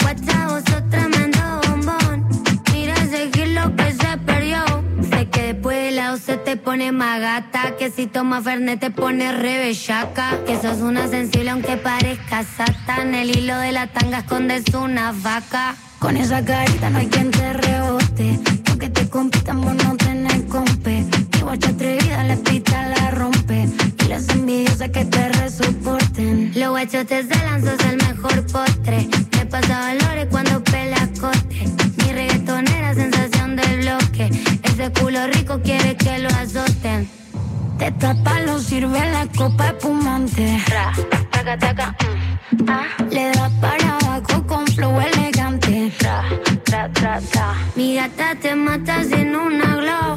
[0.02, 2.28] Guachavos hizo tremendo bombón.
[2.74, 4.64] Mira ese gil lo que se perdió.
[5.10, 7.76] Sé que después de la se te pone más gata.
[7.78, 10.44] Que si toma Fernet te pone re bellaca.
[10.46, 13.16] Que sos una sensible aunque parezca satán.
[13.16, 15.76] El hilo de la tanga escondes una vaca.
[16.04, 18.38] Con esa carita no hay quien te rebote.
[18.68, 21.06] Aunque te compitan vos no tenés compe.
[21.32, 23.70] Mi guacha atrevida la pita la rompe.
[24.04, 26.52] Y las envidiosas que te resoporten.
[26.56, 29.08] Los guachos te celan, sos el mejor postre.
[29.32, 31.72] Me pasa valores cuando pela cote.
[31.96, 34.30] Mi reggaetonera sensación del bloque.
[34.64, 37.10] Ese culo rico quiere que lo azoten.
[37.80, 40.62] Te tapa, lo sirve la copa espumante.
[40.66, 40.92] Tra,
[41.32, 41.96] taca, taca,
[42.52, 44.43] mm, ah, Le da para abajo
[47.04, 47.56] tra, tra, tra.
[47.76, 50.12] Mi gata te mata sin una glow.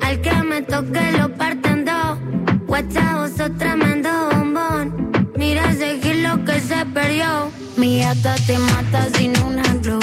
[0.00, 2.18] Al que me toque lo parte en dos.
[2.66, 5.10] Guachavo, sos tremendo bombón.
[5.36, 7.50] Mira ese gil lo que se perdió.
[7.76, 10.00] Mi gata te mata sin una glow.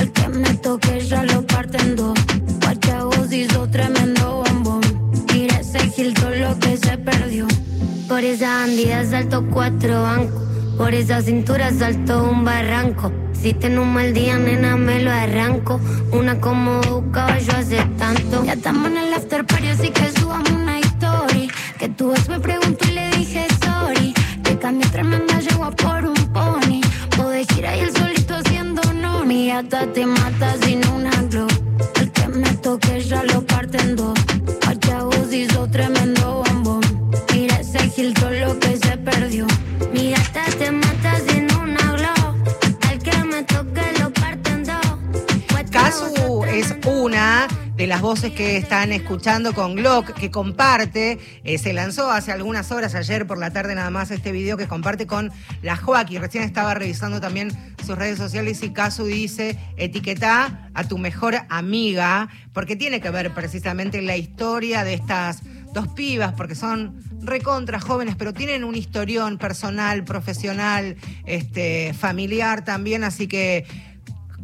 [0.00, 2.18] Al que me toque ya lo parte en dos.
[2.62, 4.82] Guachavo, hizo tremendo bombón.
[5.32, 7.46] Mira ese gil todo lo que se perdió.
[8.08, 10.46] Por esa bandida salto cuatro bancos.
[10.76, 13.10] Por esa cintura salto un barranco.
[13.32, 15.80] Si tengo un mal día, nena, me lo arranco.
[16.12, 18.44] Una como buscaba yo hace tanto.
[18.44, 21.50] Ya estamos en el after party, así que subamos una story.
[21.78, 24.14] Que tu ex me preguntó y le dije sorry.
[24.44, 26.80] Que cambié tremenda yegua por un pony.
[27.16, 29.24] Podés ir ahí el solito haciendo no.
[29.24, 31.48] Mi gata te mata sin una glow.
[32.00, 34.15] El que me toque ya lo parte en dos.
[47.86, 52.94] Las voces que están escuchando con Glock, que comparte, eh, se lanzó hace algunas horas,
[52.94, 55.30] ayer por la tarde nada más, este video que comparte con
[55.62, 56.20] la Joaquín.
[56.20, 57.50] Recién estaba revisando también
[57.84, 63.32] sus redes sociales y Casu dice, etiqueta a tu mejor amiga, porque tiene que ver
[63.32, 69.38] precisamente la historia de estas dos pibas, porque son recontra jóvenes, pero tienen un historión
[69.38, 70.96] personal, profesional,
[71.26, 73.66] este, familiar también, así que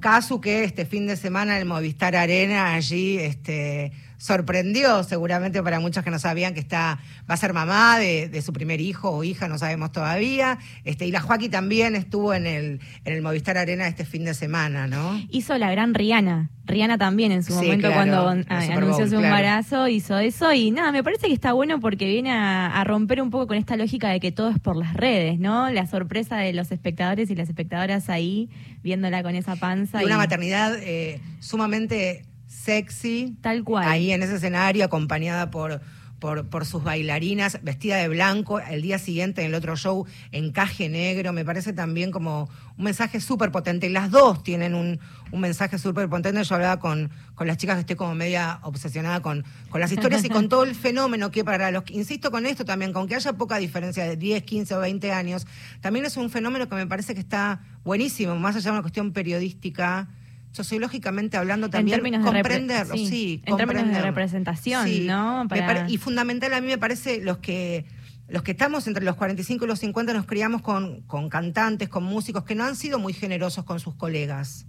[0.02, 6.04] Casu que este fin de semana el Movistar Arena allí este, sorprendió seguramente para muchos
[6.04, 9.24] que no sabían que está va a ser mamá de, de su primer hijo o
[9.24, 10.58] hija, no sabemos todavía.
[10.84, 14.34] Este, y la Joaquín también estuvo en el, en el Movistar Arena este fin de
[14.34, 15.20] semana, ¿no?
[15.28, 16.50] Hizo la gran Rihanna.
[16.66, 19.24] Rihanna también en su Sí, momento claro, cuando ah, anunció su claro.
[19.24, 23.20] embarazo hizo eso y nada, me parece que está bueno porque viene a, a romper
[23.20, 25.68] un poco con esta lógica de que todo es por las redes, ¿no?
[25.70, 28.48] La sorpresa de los espectadores y las espectadoras ahí
[28.84, 30.00] viéndola con esa panza.
[30.00, 32.22] Y una y- maternidad eh, sumamente
[32.62, 33.36] sexy.
[33.40, 33.88] Tal cual.
[33.88, 35.80] Ahí en ese escenario, acompañada por,
[36.18, 38.60] por, por sus bailarinas, vestida de blanco.
[38.60, 41.32] El día siguiente, en el otro show, encaje negro.
[41.32, 42.48] Me parece también como
[42.78, 43.90] un mensaje súper potente.
[43.90, 45.00] Las dos tienen un,
[45.32, 46.42] un mensaje súper potente.
[46.44, 50.24] Yo hablaba con, con las chicas que estoy como media obsesionada con, con las historias
[50.24, 53.32] y con todo el fenómeno que para los insisto con esto también, con que haya
[53.32, 55.46] poca diferencia de 10, 15 o 20 años,
[55.80, 59.12] también es un fenómeno que me parece que está buenísimo, más allá de una cuestión
[59.12, 60.08] periodística
[60.52, 65.46] sociológicamente hablando también repre- comprenderlo, sí, sí, en términos de representación, ¿no?
[65.48, 67.84] Para- y fundamental a mí me parece los que
[68.28, 72.04] los que estamos entre los 45 y los 50 nos criamos con, con cantantes, con
[72.04, 74.64] músicos que no han sido muy generosos con sus colegas,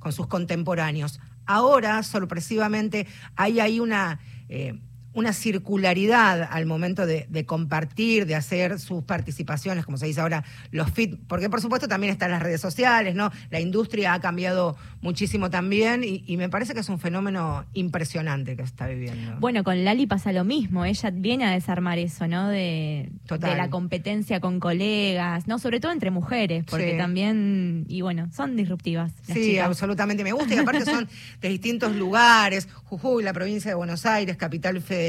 [0.00, 1.20] con sus contemporáneos.
[1.46, 4.18] Ahora, sorpresivamente, hay ahí una,
[4.48, 4.80] eh,
[5.14, 10.44] una circularidad al momento de, de compartir, de hacer sus participaciones, como se dice ahora,
[10.70, 13.30] los fit, porque por supuesto también están las redes sociales, ¿no?
[13.50, 18.56] La industria ha cambiado muchísimo también y, y me parece que es un fenómeno impresionante
[18.56, 19.36] que está viviendo.
[19.40, 22.48] Bueno, con Lali pasa lo mismo, ella viene a desarmar eso, ¿no?
[22.48, 25.58] De, la competencia con colegas, ¿no?
[25.58, 26.98] Sobre todo entre mujeres, porque Sí.
[26.98, 29.12] también, y bueno, son disruptivas.
[29.28, 29.66] Las Sí, chicas.
[29.66, 31.08] absolutamente me gusta y aparte son
[31.40, 35.03] de distintos lugares, Jujuy, la provincia de Buenos Aires, capital federal,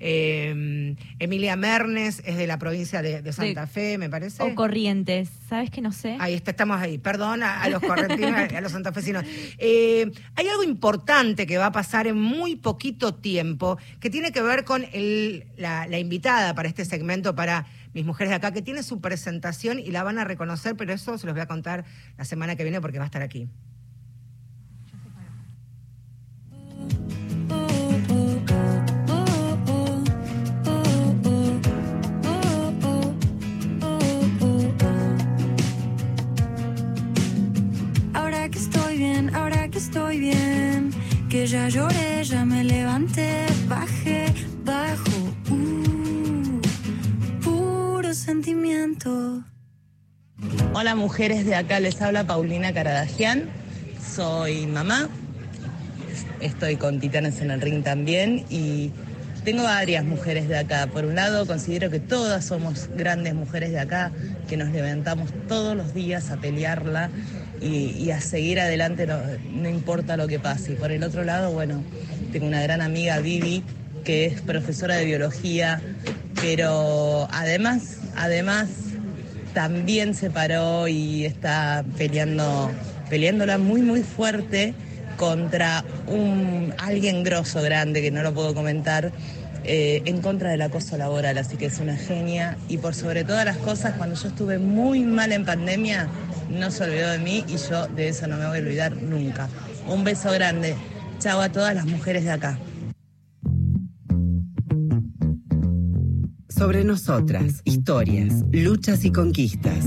[0.00, 4.42] eh, Emilia Mernes es de la provincia de, de Santa De- Fe, me parece.
[4.42, 6.16] O Corrientes, ¿sabes que no sé?
[6.20, 6.98] Ahí está, estamos ahí.
[6.98, 9.24] Perdón a, a los correntinos, a los santafesinos.
[9.58, 14.42] Eh, hay algo importante que va a pasar en muy poquito tiempo que tiene que
[14.42, 18.60] ver con el- la, la invitada para este segmento para mis mujeres de acá, que
[18.62, 21.84] tiene su presentación y la van a reconocer, pero eso se los voy a contar
[22.18, 23.48] la semana que viene porque va a estar aquí.
[39.76, 40.90] Estoy bien,
[41.28, 44.26] que ya lloré, ya me levanté, bajé,
[44.64, 45.10] bajo,
[45.50, 46.60] uh,
[47.42, 49.42] puro sentimiento.
[50.72, 53.48] Hola mujeres de acá, les habla Paulina Caradagian,
[54.14, 55.08] soy mamá,
[56.40, 58.92] estoy con Titanes en el Ring también y
[59.44, 60.86] tengo varias mujeres de acá.
[60.86, 64.10] Por un lado, considero que todas somos grandes mujeres de acá,
[64.48, 67.10] que nos levantamos todos los días a pelearla
[67.64, 69.18] y, a seguir adelante, no,
[69.52, 70.72] no importa lo que pase.
[70.72, 71.82] Y por el otro lado, bueno,
[72.32, 73.62] tengo una gran amiga, Vivi,
[74.04, 75.80] que es profesora de biología,
[76.40, 78.68] pero además, además
[79.54, 82.70] también se paró y está peleando,
[83.08, 84.74] peleándola muy muy fuerte
[85.16, 89.12] contra un alguien grosso, grande, que no lo puedo comentar,
[89.64, 92.56] eh, en contra del acoso laboral, así que es una genia.
[92.68, 96.08] Y por sobre todas las cosas, cuando yo estuve muy mal en pandemia,
[96.50, 99.48] no se olvidó de mí y yo de eso no me voy a olvidar nunca.
[99.88, 100.76] Un beso grande.
[101.18, 102.58] Chao a todas las mujeres de acá.
[106.48, 109.84] Sobre nosotras, historias, luchas y conquistas.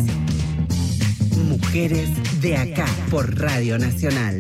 [1.48, 2.10] Mujeres
[2.42, 4.40] de acá por Radio Nacional.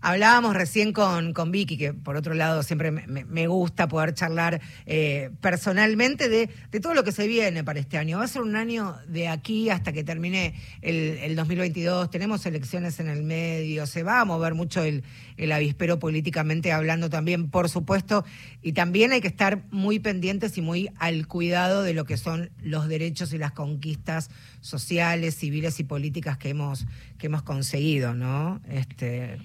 [0.00, 5.30] Hablábamos recién con, con Vicky, que por otro lado siempre me, gusta poder charlar eh,
[5.40, 8.18] personalmente de, de todo lo que se viene para este año.
[8.18, 12.10] Va a ser un año de aquí hasta que termine el, el 2022.
[12.10, 15.02] Tenemos elecciones en el medio, se va a mover mucho el,
[15.36, 18.24] el avispero políticamente hablando también, por supuesto.
[18.62, 22.50] Y también hay que estar muy pendientes y muy al cuidado de lo que son
[22.60, 24.30] los derechos y las conquistas
[24.60, 26.86] sociales, civiles y políticas que hemos,
[27.18, 28.60] que hemos conseguido, ¿no?
[28.68, 29.38] Este,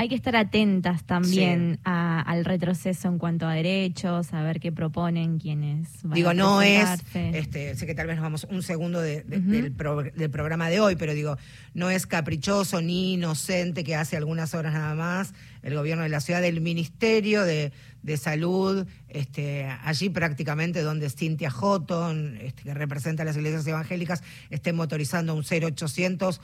[0.00, 4.70] Hay que estar atentas también a- al retroceso en cuanto a derechos, a ver qué
[4.70, 8.62] proponen quienes van Digo, a no es, este, sé que tal vez nos vamos un
[8.62, 9.50] segundo de- de- Ujú.
[9.50, 11.36] del, pro- del programa de hoy, pero digo,
[11.74, 16.20] no es caprichoso ni inocente que hace algunas horas nada más el gobierno de la
[16.20, 17.72] ciudad, del Ministerio de,
[18.04, 24.22] de Salud, este, allí prácticamente donde Cynthia Houghton, este, que representa a las iglesias evangélicas,
[24.50, 26.40] esté motorizando un 0800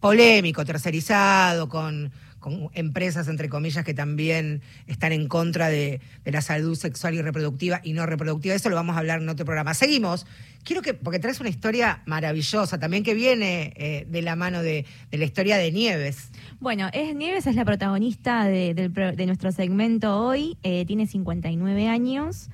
[0.00, 6.76] polémico, tercerizado, con, con empresas, entre comillas, que también están en contra de, la salud
[6.76, 8.54] sexual y reproductiva y no reproductiva.
[8.54, 9.74] Eso lo vamos a hablar en otro programa.
[9.74, 10.26] Seguimos.
[10.64, 14.84] Quiero que, porque traes una historia maravillosa, también que viene eh, de la mano de,
[15.10, 16.30] la historia de Nieves.
[16.60, 22.50] Bueno, es, Nieves es la protagonista de nuestro segmento hoy, eh, tiene 59 años.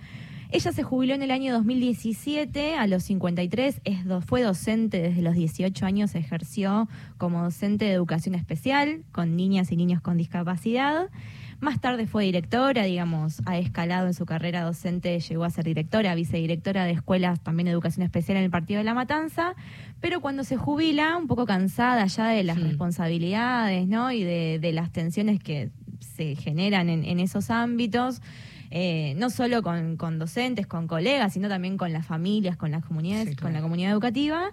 [0.57, 5.21] Ella se jubiló en el año 2017, a los 53, es do- fue docente desde
[5.21, 6.89] los 18 años, ejerció
[7.19, 11.11] como docente de educación especial con niñas y niños con discapacidad.
[11.59, 16.15] Más tarde fue directora, digamos, ha escalado en su carrera docente, llegó a ser directora,
[16.15, 19.57] vicedirectora de escuelas también de educación especial en el Partido de la Matanza,
[20.01, 22.63] pero cuando se jubila, un poco cansada ya de las Sí.
[22.63, 24.13] responsabilidades, ¿no?
[24.13, 28.23] Y de, de las tensiones que se generan en, en esos ámbitos,
[28.71, 32.85] eh, no solo con, con docentes, con colegas, sino también con las familias, con las
[32.85, 34.51] comunidades, Sí, con la comunidad educativa.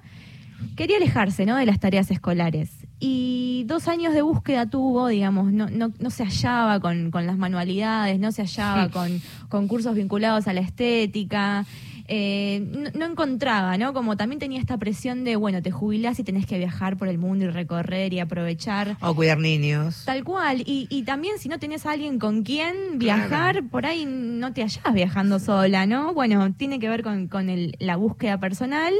[0.76, 1.56] Quería alejarse ¿no?
[1.56, 2.69] de las tareas escolares.
[3.00, 7.36] Y dos años de búsqueda tuvo, digamos, no, no, no se hallaba con, con las
[7.38, 8.91] manualidades, no se hallaba Sí.
[8.91, 11.65] con, con cursos vinculados a la estética.
[12.13, 13.93] Eh, no, no encontraba, ¿no?
[13.93, 17.17] Como también tenía esta presión de, bueno, te jubilás y tenés que viajar por el
[17.17, 18.97] mundo y recorrer y aprovechar.
[19.00, 20.04] O cuidar niños.
[20.06, 20.62] Tal cual.
[20.65, 23.67] Y, y también si no tenés a alguien con quien viajar, Claro.
[23.69, 26.13] por ahí no te hallás viajando sola, ¿no?
[26.13, 28.93] Bueno, tiene que ver con, con el- la búsqueda personal.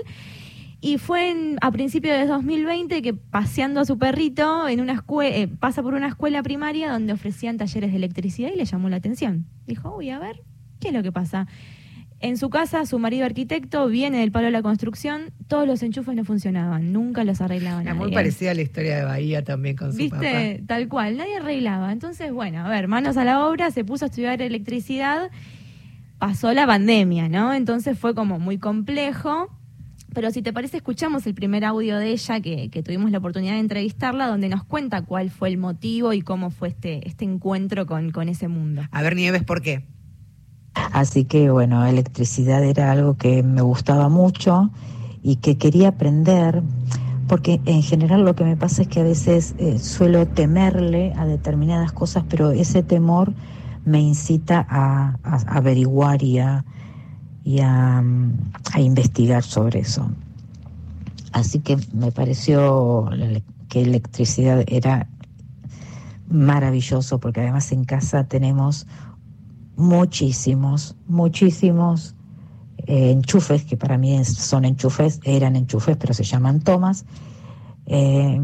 [0.80, 5.48] Y fue en- a principios de 2020 que paseando a su perrito en una eh,
[5.60, 9.46] pasa por una escuela primaria donde ofrecían talleres de electricidad y le llamó la atención.
[9.68, 10.42] Dijo, uy, a ver,
[10.80, 11.46] ¿qué es lo que pasa?
[12.24, 16.16] En su casa, su marido arquitecto viene del palo de la construcción, todos los enchufes
[16.16, 17.82] no funcionaban, nunca los arreglaban.
[17.82, 20.60] Era muy parecida a la historia de Bahía también con su ¿Viste?
[20.60, 20.68] papá.
[20.68, 21.92] Tal cual, nadie arreglaba.
[21.92, 25.32] Entonces, bueno, a ver, manos a la obra, se puso a estudiar electricidad,
[26.20, 27.56] pasó la pandemia, ¿no?
[27.56, 29.50] Entonces fue como muy complejo.
[30.14, 33.54] Pero si te parece, escuchamos el primer audio de ella, que, que tuvimos la oportunidad
[33.54, 37.88] de entrevistarla, donde nos cuenta cuál fue el motivo y cómo fue este, este encuentro
[37.88, 38.84] con, con ese mundo.
[38.92, 39.88] A ver, Nieves, ¿por qué?
[40.74, 44.72] Así que bueno, electricidad era algo que me gustaba mucho
[45.24, 46.64] y que quería aprender,
[47.28, 51.26] porque en general lo que me pasa es que a veces eh, suelo temerle a
[51.26, 53.34] determinadas cosas, pero ese temor
[53.86, 56.66] me incita a, averiguar y a,
[57.44, 60.10] y a, mm, a investigar sobre eso.
[61.32, 63.10] Así que me pareció
[63.70, 65.08] que electricidad era
[66.30, 68.88] maravilloso, porque además en casa tenemos
[69.76, 72.16] muchísimos, muchísimos
[72.88, 77.06] eh, enchufes, que para mí son enchufes, eran enchufes, pero se llaman tomas.
[77.86, 78.40] Eh,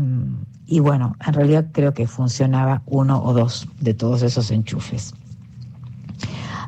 [0.65, 5.13] y bueno, en realidad creo que funcionaba uno o dos de todos esos enchufes.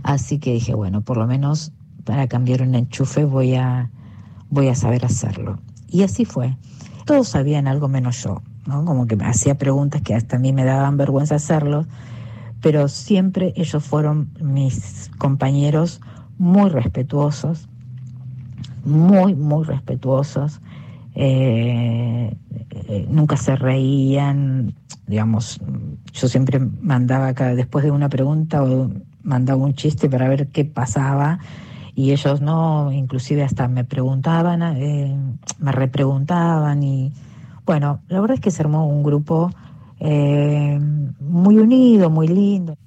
[0.04, 1.74] Así que dije, bueno, por lo menos
[2.06, 3.92] para cambiar un enchufe voy a,
[4.50, 5.60] voy a saber hacerlo.
[5.90, 6.58] Y así fue.
[7.06, 8.86] Todos sabían algo menos yo, ¿no?
[8.86, 11.88] Como que me hacía preguntas que hasta a mí me daban vergüenza hacerlos,
[12.62, 16.02] pero siempre ellos fueron mis compañeros
[16.38, 17.68] muy respetuosos,
[18.86, 20.62] muy, muy respetuosos.
[21.16, 22.36] Eh,
[22.72, 24.74] eh, nunca se reían,
[25.08, 25.60] digamos,
[26.14, 28.90] yo siempre mandaba cada, después de una pregunta o
[29.24, 31.40] mandaba un chiste para ver qué pasaba
[31.96, 35.18] y ellos no, inclusive hasta me preguntaban, eh,
[35.60, 37.12] me repreguntaban y
[37.66, 39.52] bueno, la verdad es que se armó un grupo
[40.00, 40.80] eh,
[41.20, 42.78] muy unido, muy lindo.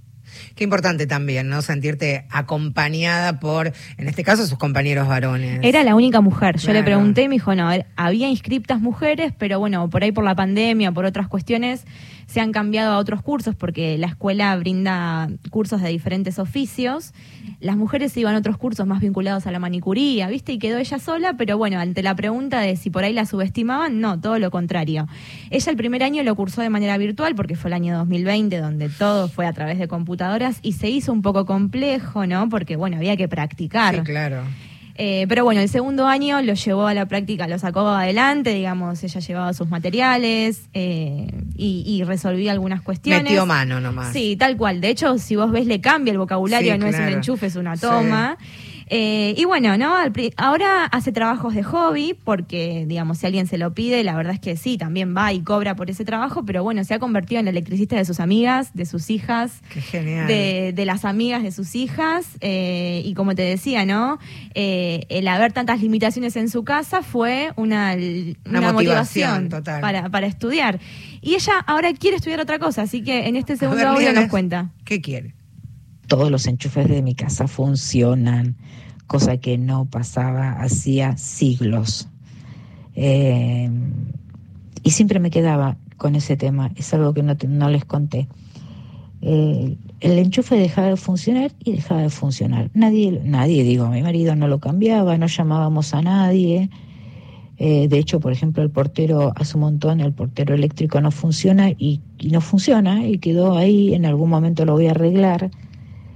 [0.54, 1.62] Qué importante también, ¿no?
[1.62, 5.60] Sentirte acompañada por, en este caso, sus compañeros varones.
[5.62, 6.58] Era la única mujer.
[6.58, 10.02] Yo le pregunté y me dijo, no, a ver, había inscriptas mujeres, pero bueno, por
[10.02, 11.84] ahí por la pandemia, por otras cuestiones,
[12.26, 17.12] se han cambiado a otros cursos porque la escuela brinda cursos de diferentes oficios.
[17.62, 20.52] Las mujeres iban a otros cursos más vinculados a la manicuría, ¿viste?
[20.52, 24.00] Y quedó ella sola, pero bueno, ante la pregunta de si por ahí la subestimaban,
[24.00, 25.06] no, todo lo contrario.
[25.50, 28.88] Ella el primer año lo cursó de manera virtual porque fue el año 2020 donde
[28.88, 32.48] todo fue a través de computadoras y se hizo un poco complejo, ¿no?
[32.48, 33.94] Porque bueno, había que practicar.
[33.94, 34.42] Sí, claro.
[34.96, 39.02] Eh, pero bueno, el segundo año lo llevó a la práctica, lo sacó adelante, digamos,
[39.02, 43.22] ella llevaba sus materiales eh, y, y resolvía algunas cuestiones.
[43.24, 44.12] Metió mano nomás.
[44.12, 44.80] Sí, tal cual.
[44.80, 47.56] De hecho, si vos ves, le cambia el vocabulario, Sí, no es un enchufe, es
[47.56, 47.86] una Sí.
[48.94, 49.94] Eh, y bueno, ¿no?
[50.36, 54.40] Ahora hace trabajos de hobby, porque, digamos, si alguien se lo pide, la verdad es
[54.40, 57.46] que sí, también va y cobra por ese trabajo, pero bueno, se ha convertido en
[57.46, 60.26] la electricista de sus amigas, de sus hijas, Qué genial.
[60.26, 64.18] de, de las amigas de sus hijas eh, y como te decía, ¿no?
[64.54, 69.80] Eh, el haber tantas limitaciones en su casa fue una, Una una motivación motivación, total.
[69.80, 70.80] Para, para estudiar.
[71.22, 74.28] Y ella ahora quiere estudiar otra cosa, así que en este segundo ver, audio nos
[74.28, 74.68] cuenta.
[74.84, 75.34] ¿Qué quiere?
[76.08, 78.56] Todos los enchufes de mi casa funcionan,
[79.12, 82.08] cosa que no pasaba hacía siglos.
[82.94, 83.70] Eh,
[84.82, 88.26] y siempre me quedaba con ese tema, es algo que no, no les conté.
[89.20, 92.70] Eh, el enchufe dejaba de funcionar y dejaba de funcionar.
[92.72, 96.70] Nadie, nadie, digo, mi marido no lo cambiaba, no llamábamos a nadie.
[97.58, 101.68] Eh, de hecho, por ejemplo, el portero hace un montón, el portero eléctrico no funciona
[101.68, 105.50] y, y no funciona y quedó ahí, en algún momento lo voy a arreglar.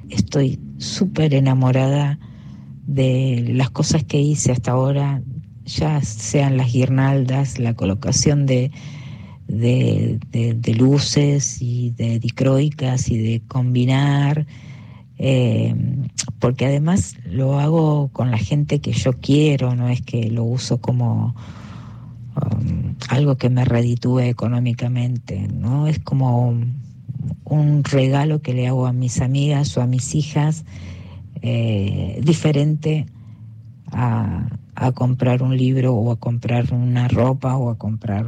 [0.08, 2.18] Estoy súper enamorada
[2.86, 5.22] de las cosas que hice hasta ahora,
[5.64, 8.70] ya sean las guirnaldas, la colocación de,
[9.48, 14.46] de, luces y de dicroicas y de combinar,
[15.18, 15.74] eh,
[16.38, 20.80] porque además lo hago con la gente que yo quiero, no es que lo uso
[20.80, 21.34] como
[22.36, 25.88] um, algo que me reditúe económicamente, ¿no?
[25.88, 26.54] Es como
[27.44, 30.64] un regalo que le hago a mis amigas o a mis hijas,
[31.46, 33.06] eh, diferente
[33.92, 38.26] a, a comprar un libro o a comprar una ropa o a comprar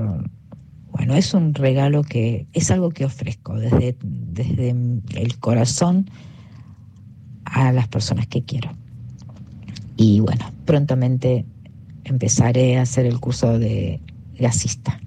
[0.98, 6.11] bueno, es un regalo que es algo que ofrezco desde, desde el corazón
[7.44, 8.70] a las personas que quiero.
[9.96, 11.46] Y bueno, prontamente
[12.04, 14.00] empezaré a hacer el curso de
[14.38, 15.00] gasista.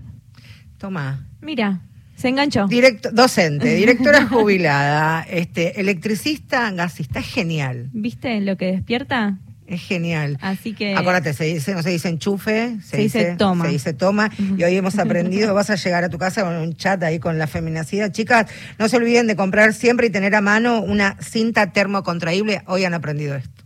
[0.78, 1.28] Toma.
[1.42, 1.82] Mira,
[2.22, 2.68] se enganchó.
[2.68, 7.90] Directo, docente, directora jubilada, este, electricista, gasista, es genial.
[7.94, 9.40] ¿Viste lo que despierta?
[9.66, 10.38] Es genial.
[10.42, 10.96] Así que.
[10.96, 13.66] Acuérdate, se dice, no se dice enchufe, se, Se dice toma.
[13.66, 14.30] Se dice toma.
[14.58, 17.40] Y hoy hemos aprendido, vas a llegar a tu casa con un chat ahí con
[17.40, 18.12] la feminacidad.
[18.12, 22.62] Chicas, no se olviden de comprar siempre y tener a mano una cinta termocontraíble.
[22.68, 23.64] Hoy han aprendido esto.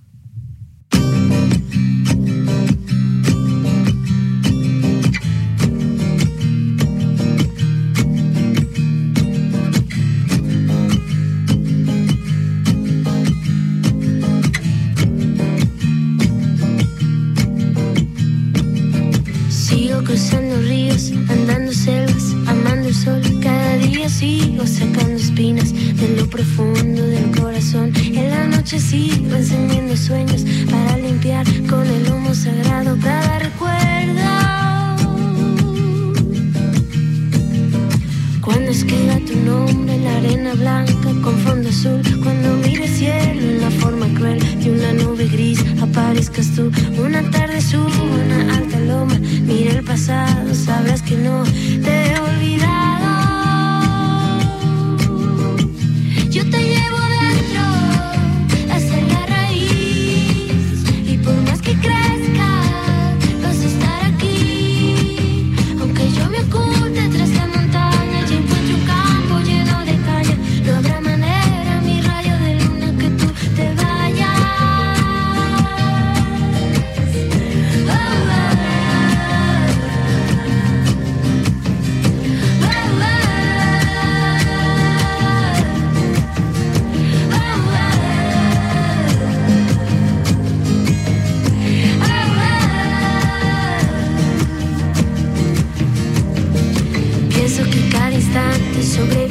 [28.76, 30.35] Noche sigo encendiendo sueños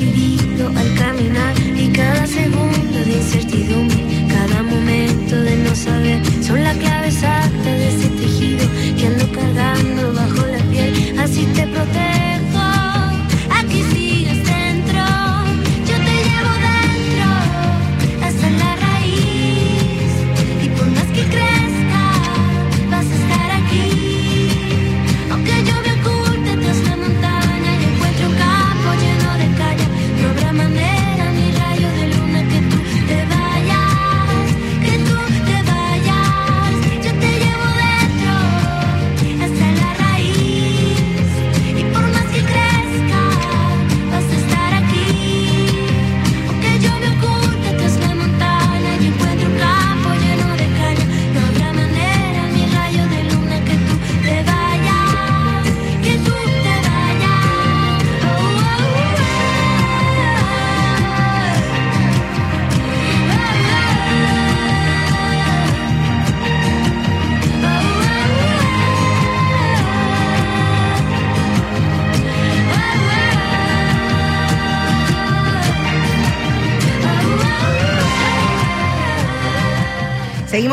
[0.05, 0.44] baby.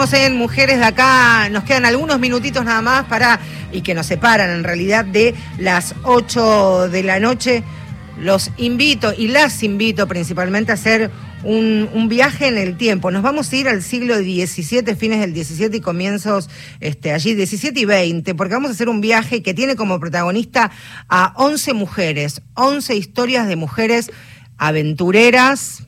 [0.02, 3.40] En Mujeres de Acá, nos quedan algunos minutitos nada más para,
[3.72, 7.64] y que nos separan en realidad de las 8 de la noche.
[8.18, 11.12] Los invito y las invito principalmente a hacer
[11.44, 13.12] un, viaje en el tiempo.
[13.12, 16.50] Nos vamos a ir al siglo XVII, fines del XVII y comienzos
[16.80, 20.72] este, allí, 17 y 20, porque vamos a hacer un viaje que tiene como protagonista
[21.10, 24.12] a 11 mujeres, 11 historias de mujeres
[24.58, 25.84] aventureras,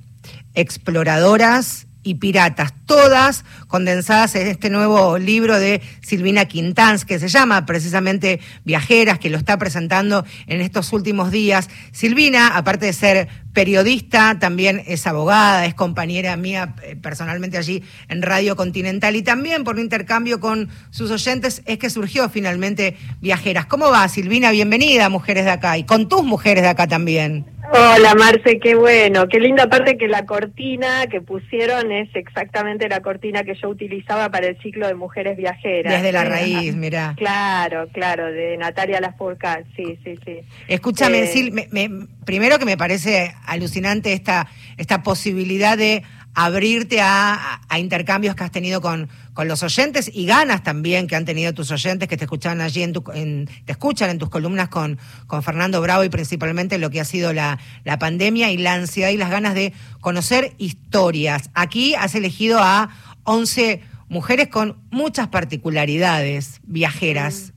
[0.53, 7.65] exploradoras y piratas, todas condensadas en este nuevo libro de Silvina Quintanz, que se llama
[7.65, 11.69] precisamente Viajeras, que lo está presentando en estos últimos días.
[11.91, 18.21] Silvina, aparte de ser periodista, también es abogada, es compañera mía eh, personalmente allí en
[18.21, 23.67] Radio Continental y también por un intercambio con sus oyentes es que surgió finalmente Viajeras.
[23.67, 24.51] ¿Cómo va, Silvina?
[24.51, 27.52] Bienvenida, Mujeres de Acá, y con tus mujeres de acá también.
[27.75, 32.99] Hola Marce, qué bueno, qué linda parte que la cortina que pusieron es exactamente la
[33.01, 35.91] cortina que yo utilizaba para el ciclo de mujeres viajeras.
[35.91, 37.15] Desde la raíz, mirá.
[37.17, 40.37] Claro, claro, de Natalia Lafourcade, sí, sí, sí.
[40.67, 44.47] Escúchame, Eh, Sil, me- me- primero que me parece alucinante esta,
[44.77, 46.03] esta posibilidad de
[46.35, 51.15] abrirte a, a- intercambios que has tenido con, con los oyentes y ganas también que
[51.15, 54.29] han tenido tus oyentes que te escuchan allí en tu, en- te escuchan en tus
[54.29, 58.57] columnas con, con Fernando Bravo y principalmente lo que ha sido la, la pandemia y
[58.57, 61.49] la ansiedad y las ganas de conocer historias.
[61.53, 62.89] Aquí has elegido a
[63.23, 67.53] 11 mujeres con muchas particularidades viajeras.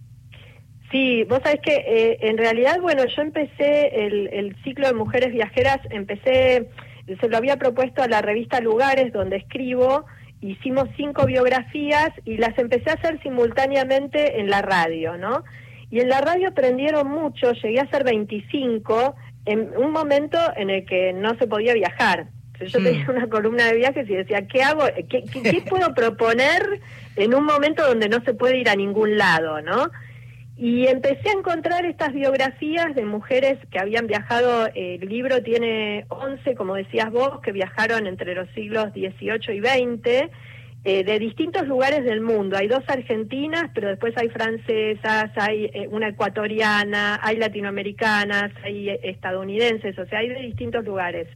[0.92, 5.32] Sí, vos sabés que eh, en realidad, bueno, yo empecé el, el ciclo de mujeres
[5.32, 6.68] viajeras, empecé,
[7.20, 10.06] se lo había propuesto a la revista Lugares, donde escribo,
[10.40, 15.44] hicimos cinco biografías y las empecé a hacer simultáneamente en la radio, ¿no?
[15.90, 19.14] Y en la radio aprendieron mucho, llegué a hacer 25
[19.46, 22.26] en un momento en el que no se podía viajar.
[22.60, 22.84] Yo Mm.
[22.84, 24.82] tenía una columna de viajes y decía, ¿qué hago?
[25.08, 26.80] ¿Qué, qué, qué puedo proponer
[27.16, 29.90] en un momento donde no se puede ir a ningún lado, no?
[30.58, 36.54] Y empecé a encontrar estas biografías de mujeres que habían viajado, el libro tiene 11,
[36.54, 40.30] como decías vos, que viajaron entre los siglos XVIII y XX,
[40.84, 42.56] eh, de distintos lugares del mundo.
[42.56, 49.00] Hay dos argentinas, pero después hay francesas, hay eh, una ecuatoriana, hay latinoamericanas, hay eh,
[49.02, 51.28] estadounidenses, o sea, hay de distintos lugares.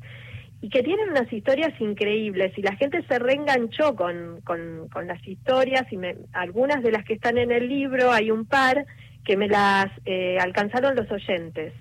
[0.63, 5.27] Y que tienen unas historias increíbles y la gente se reenganchó con, con, con las
[5.27, 8.87] historias y me- algunas de las que están en el libro, hay un par
[9.25, 11.73] que me las eh, alcanzaron los oyentes.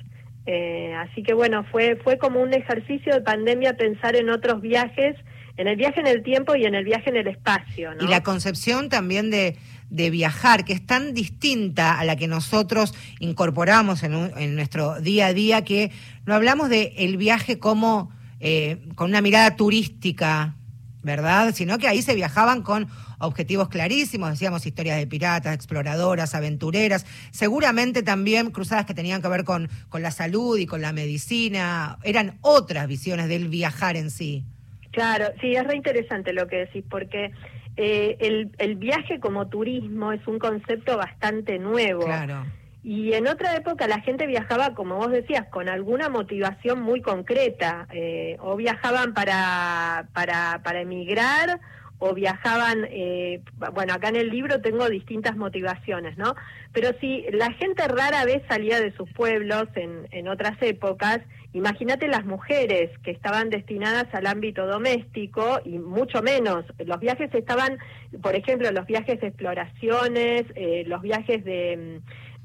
[0.45, 5.15] Eh, así que bueno, fue, fue como un ejercicio de pandemia pensar en otros viajes,
[5.57, 7.91] en el viaje en el tiempo y en el viaje en el espacio.
[7.99, 9.57] Y la concepción también de,
[9.89, 14.99] de viajar, que es tan distinta a la que nosotros incorporamos en, un- en nuestro
[15.01, 15.91] día a día, que
[16.25, 20.55] no hablamos de el viaje como eh, con una mirada turística,
[21.03, 21.53] ¿verdad?
[21.53, 22.87] Sino que ahí se viajaban con
[23.19, 29.43] objetivos clarísimos, decíamos historias de piratas, exploradoras, aventureras, seguramente también cruzadas que tenían que ver
[29.43, 34.43] con, con la salud y con la medicina, eran otras visiones del viajar en sí.
[34.91, 37.31] Claro, sí, es re interesante lo que decís, porque
[37.77, 42.05] eh, el, el viaje como turismo es un concepto bastante nuevo.
[42.05, 42.45] Claro.
[42.83, 47.87] Y en otra época la gente viajaba, como vos decías, con alguna motivación muy concreta,
[47.91, 51.59] eh, o viajaban para, para, para emigrar,
[51.99, 53.41] o viajaban, eh,
[53.73, 56.33] bueno, acá en el libro tengo distintas motivaciones, ¿no?
[56.73, 61.19] Pero si la gente rara vez salía de sus pueblos en, en otras épocas,
[61.53, 66.63] imagínate las mujeres que estaban destinadas al ámbito doméstico y mucho menos.
[66.85, 67.77] Los viajes estaban,
[68.21, 71.99] por ejemplo, los viajes de exploraciones, eh, los viajes de...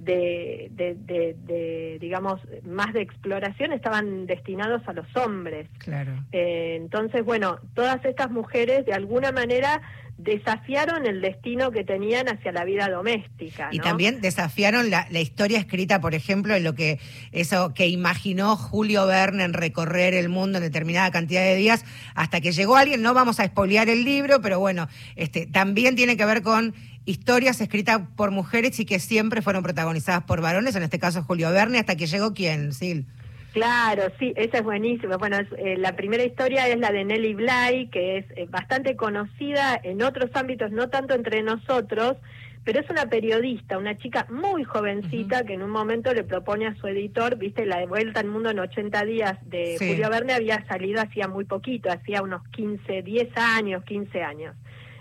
[0.04, 5.68] de, de, de, de, digamos, más de exploración estaban destinados a los hombres.
[5.78, 6.12] Claro.
[6.32, 9.80] Eh, entonces, bueno, todas estas mujeres de alguna manera
[10.16, 13.68] desafiaron el destino que tenían hacia la vida doméstica.
[13.72, 17.00] Y también desafiaron la, la historia escrita, por ejemplo, en lo que
[17.32, 21.84] eso que imaginó Julio Verne en recorrer el mundo en determinada cantidad de días,
[22.14, 26.16] hasta que llegó alguien, no vamos a espolear el libro, pero bueno, este también tiene
[26.16, 26.74] que ver con
[27.04, 31.50] historias escritas por mujeres y que siempre fueron protagonizadas por varones, en este caso Julio
[31.50, 33.06] Verne, hasta que llegó quién, Sil.
[33.52, 35.16] Claro, sí, esa es buenísima.
[35.16, 38.96] Bueno, es, eh, la primera historia es la de Nelly Bly, que es eh, bastante
[38.96, 42.16] conocida en otros ámbitos, no tanto entre nosotros,
[42.64, 46.74] pero es una periodista, una chica muy jovencita que en un momento le propone a
[46.74, 49.86] su editor, viste, la de Vuelta al Mundo en 80 días de Sí.
[49.86, 54.56] Julio Verne había salido hacía muy poquito, hacía unos 15, 10 años, 15 años.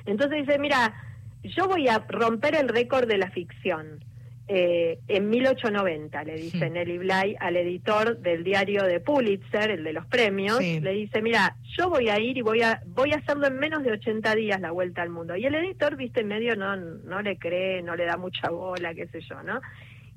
[0.06, 0.93] Entonces dice, mira,
[1.43, 4.03] yo voy a romper el récord de la ficción.
[4.49, 6.73] Eh, en 1890, le dice Hmm.
[6.73, 10.81] Nelly Bly al editor del diario de Pulitzer, el de los premios, Sí.
[10.81, 13.83] le dice, mira, yo voy a ir y voy a voy a hacerlo en menos
[13.83, 15.37] de 80 días la vuelta al mundo.
[15.37, 18.93] Y el editor, viste, en medio no, no le cree, no le da mucha bola,
[18.93, 19.61] qué sé yo, ¿no?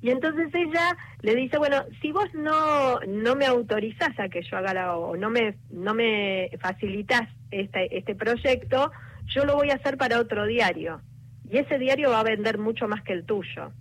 [0.01, 4.57] Y entonces ella le dice, bueno, si vos no, no me autorizás a que yo
[4.57, 8.91] haga la, o no me, no me facilitas este, este proyecto,
[9.27, 11.01] yo lo voy a hacer para otro diario.
[11.49, 13.71] Y ese diario va a vender mucho más que el tuyo.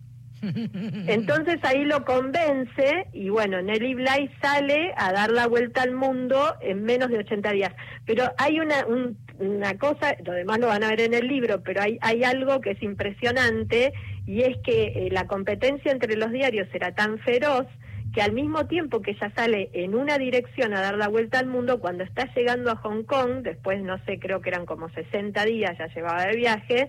[0.42, 6.54] Entonces ahí lo convence y bueno, Nelly Bly sale a dar la vuelta al mundo
[6.60, 7.72] en menos de 80 días.
[8.04, 11.62] Pero hay una, un- una cosa, lo demás lo van a ver en el libro,
[11.62, 13.92] pero hay, hay algo que es impresionante
[14.26, 17.66] y es que eh, la competencia entre los diarios era tan feroz
[18.14, 21.46] que al mismo tiempo que ella sale en una dirección a dar la vuelta al
[21.46, 25.44] mundo, cuando está llegando a Hong Kong, después no sé, creo que eran como 60
[25.44, 26.88] días, ya llevaba de viaje,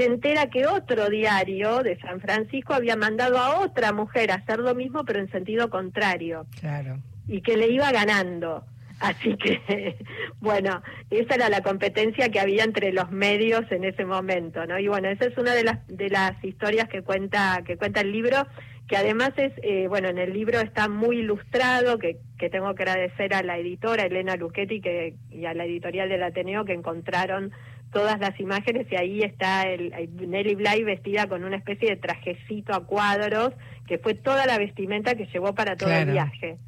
[0.00, 4.58] se entera que otro diario de San Francisco había mandado a otra mujer a hacer
[4.58, 6.96] lo mismo, pero en sentido contrario, Claro.
[7.28, 8.64] y que le iba ganando.
[8.98, 9.96] Así que,
[10.40, 14.78] bueno, esa era la competencia que había entre los medios en ese momento, ¿no?
[14.78, 18.10] Y bueno, esa es una de las de las historias que cuenta que cuenta el
[18.10, 18.46] libro,
[18.88, 22.82] que además es, eh, bueno, en el libro está muy ilustrado, que, que tengo que
[22.84, 27.52] agradecer a la editora Elena Luchetti que, y a la editorial del Ateneo que encontraron
[27.92, 31.96] todas las imágenes y ahí está el, el Nelly Bly vestida con una especie de
[31.96, 33.52] trajecito a cuadros,
[33.86, 36.58] que fue toda la vestimenta que llevó para todo el viaje.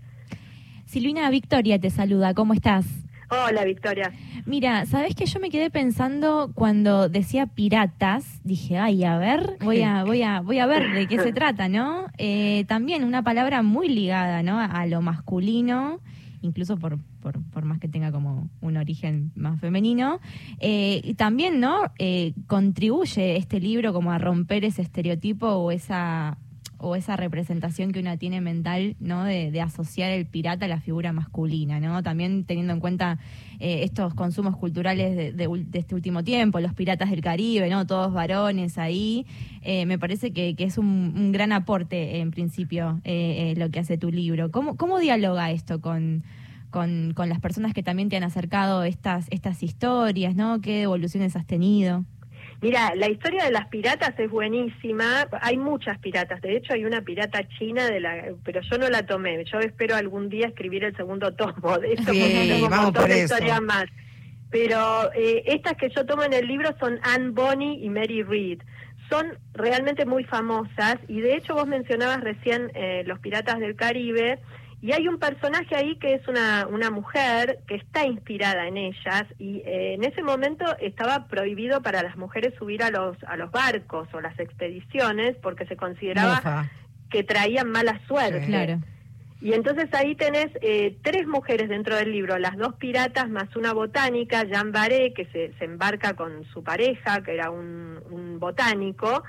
[0.86, 2.86] Silvina Victoria te saluda, ¿cómo estás?
[3.30, 4.12] Hola, Victoria.
[4.44, 8.42] Mira, ¿sabes que yo me quedé pensando cuando decía piratas?
[8.44, 11.66] Dije, ay, a ver, voy a, voy a, voy a ver de qué se trata,
[11.70, 12.08] ¿no?
[12.18, 14.58] Eh, también una palabra muy ligada, ¿no?
[14.58, 16.00] A lo masculino,
[16.42, 20.20] incluso por, por, por más que tenga como un origen más femenino.
[20.58, 21.92] Eh, y también, ¿no?
[21.98, 26.36] Eh, contribuye este libro como a romper ese estereotipo o esa
[26.84, 29.22] o esa representación que una tiene mental, ¿no?
[29.22, 32.02] De, asociar el pirata a la figura masculina, ¿no?
[32.02, 33.20] También teniendo en cuenta
[33.60, 37.86] eh, estos consumos culturales de, este último tiempo, los piratas del Caribe, ¿no?
[37.86, 39.26] Todos varones ahí.
[39.64, 44.50] Me parece que, es un, gran aporte, en principio, lo que hace tu libro.
[44.50, 46.24] ¿Cómo, cómo dialoga esto con,
[46.72, 50.60] con, con las personas que también te han acercado estas, estas historias, ¿no?
[50.60, 52.04] ¿Qué evoluciones has tenido?
[52.62, 55.26] Mira, la historia de las piratas es buenísima.
[55.40, 56.40] Hay muchas piratas.
[56.40, 59.44] De hecho, hay una pirata china de la, pero yo no la tomé.
[59.44, 63.34] Yo espero algún día escribir el segundo tomo de esto sí, vamos por eso.
[63.62, 63.86] más.
[64.50, 68.58] Pero eh, estas que yo tomo en el libro son Anne Bonny y Mary Read.
[69.10, 74.38] Son realmente muy famosas y de hecho vos mencionabas recién eh, los piratas del Caribe
[74.82, 79.24] y hay un personaje ahí que es una, una mujer que está inspirada en ellas
[79.38, 83.52] y eh, en ese momento estaba prohibido para las mujeres subir a los, a los
[83.52, 86.68] barcos o las expediciones porque se consideraba
[87.10, 88.44] que traían mala suerte.
[88.46, 88.80] Claro.
[89.40, 93.72] Y entonces ahí tenés eh, tres mujeres dentro del libro, las dos piratas más una
[93.72, 99.22] botánica, Jean Baré, que se, se embarca con su pareja, que era un, un botánico,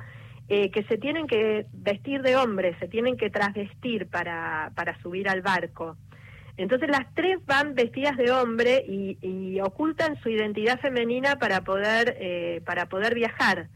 [0.50, 5.30] eh, que se tienen que vestir de hombre, se tienen que trasvestir para, para subir
[5.30, 5.98] al barco.
[6.58, 12.62] Entonces las tres van vestidas de hombre y, ocultan su identidad femenina para poder, eh,
[12.66, 13.70] para poder viajar,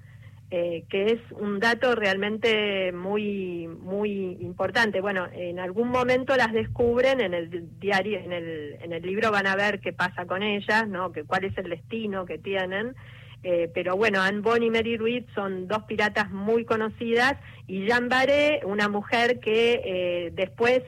[0.52, 5.00] eh, que es un dato realmente muy, muy importante.
[5.00, 9.48] Bueno, en algún momento las descubren en el diario, en el, en el libro van
[9.48, 11.14] a ver qué pasa con ellas, ¿no?
[11.14, 12.96] que cuál es el destino que tienen.
[13.44, 18.10] Eh, pero bueno, Anne Bonny y Mary Read son dos piratas muy conocidas y Jean
[18.10, 20.82] Baré, una mujer que eh, después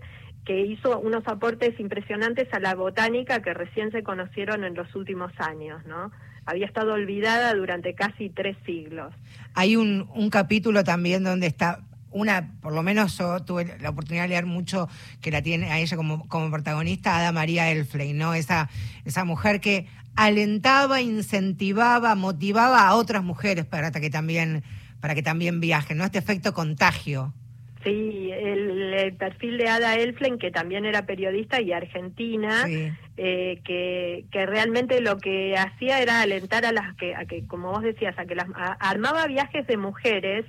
[0.46, 5.32] que hizo unos aportes impresionantes a la botánica que recién se conocieron en los últimos
[5.38, 6.12] años, ¿no?
[6.46, 9.14] Había estado olvidada durante casi tres siglos.
[9.54, 11.82] Hay un, un capítulo también donde está
[12.12, 14.90] una, por lo menos yo tuve la oportunidad de leer mucho
[15.22, 18.34] que la tiene a ella como, como protagonista, Ada María Elfley, ¿no?
[18.34, 18.70] Esa,
[19.06, 24.64] esa mujer que alentaba, incentivaba, motivaba a otras mujeres para que también,
[25.02, 26.06] para que también viajen, ¿no?
[26.06, 27.34] Este efecto contagio.
[27.84, 34.46] Sí, el, perfil de Ada Elflen, que también era periodista y argentina, eh, que, que
[34.46, 38.26] realmente lo que hacía era alentar a las que, a que como vos decías, a
[38.26, 38.48] que las
[38.80, 40.46] armaba viajes de mujeres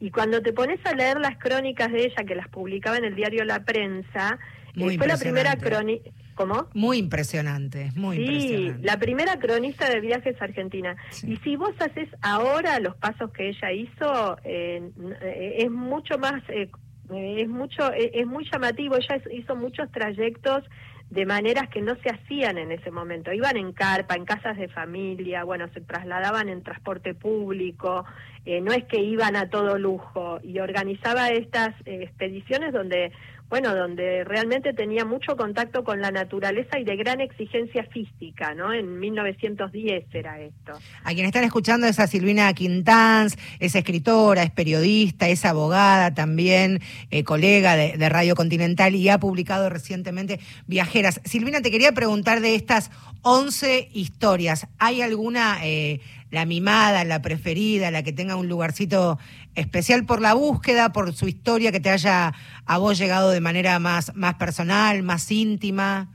[0.00, 3.14] y cuando te pones a leer las crónicas de ella, que las publicaba en el
[3.14, 4.38] diario La Prensa,
[4.76, 6.66] eh, fue la primera crónica ¿Cómo?
[6.74, 10.96] Muy impresionante, muy sí, la primera cronista de viajes Argentina.
[11.22, 14.82] Y si vos haces ahora los pasos que ella hizo, eh,
[15.22, 16.70] eh, es mucho más, eh,
[17.10, 18.96] es mucho, es muy llamativo.
[18.96, 20.64] Ella hizo muchos trayectos
[21.10, 23.32] de maneras que no se hacían en ese momento.
[23.32, 28.04] Iban en carpa, en casas de familia, bueno, se trasladaban en transporte público,
[28.46, 33.12] no es que iban a todo lujo y organizaba estas expediciones donde
[33.48, 38.72] bueno, donde realmente tenía mucho contacto con la naturaleza y de gran exigencia física, ¿no?
[38.72, 40.72] En 1910 era esto.
[41.04, 46.80] A quien están escuchando es a Silvina Quintanz, es escritora, es periodista, es abogada también,
[47.10, 51.20] eh, colega de, Radio Continental y ha publicado recientemente Viajeras.
[51.24, 52.90] Silvina, te quería preguntar de estas
[53.22, 55.58] 11 historias, ¿hay alguna...
[55.64, 56.00] Eh,
[56.34, 59.18] la mimada, la preferida, la que tenga un lugarcito
[59.54, 62.32] especial por la búsqueda, por su historia que te haya
[62.66, 66.08] a vos llegado de manera más, más personal, más íntima?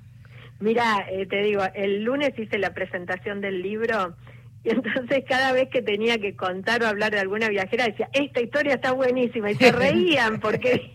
[0.60, 4.16] Mira, eh, te digo, el lunes hice la presentación del libro
[4.64, 8.42] y entonces cada vez que tenía que contar o hablar de alguna viajera decía, esta
[8.42, 10.92] historia está buenísima y se reían porque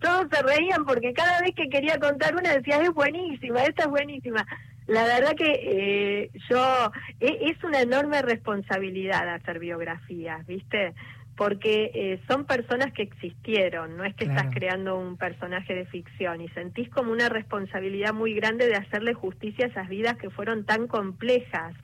[0.00, 3.90] todos se reían porque cada vez que quería contar una decía, es buenísima, esta es
[3.90, 4.46] buenísima.
[4.86, 6.90] La verdad que eh, yo,
[7.20, 10.94] e, es una enorme responsabilidad hacer biografías, ¿viste?
[11.40, 16.42] Porque eh, son personas que existieron, no es que estás creando un personaje de ficción
[16.42, 20.66] y sentís como una responsabilidad muy grande de hacerle justicia a esas vidas que fueron
[20.66, 21.74] tan complejas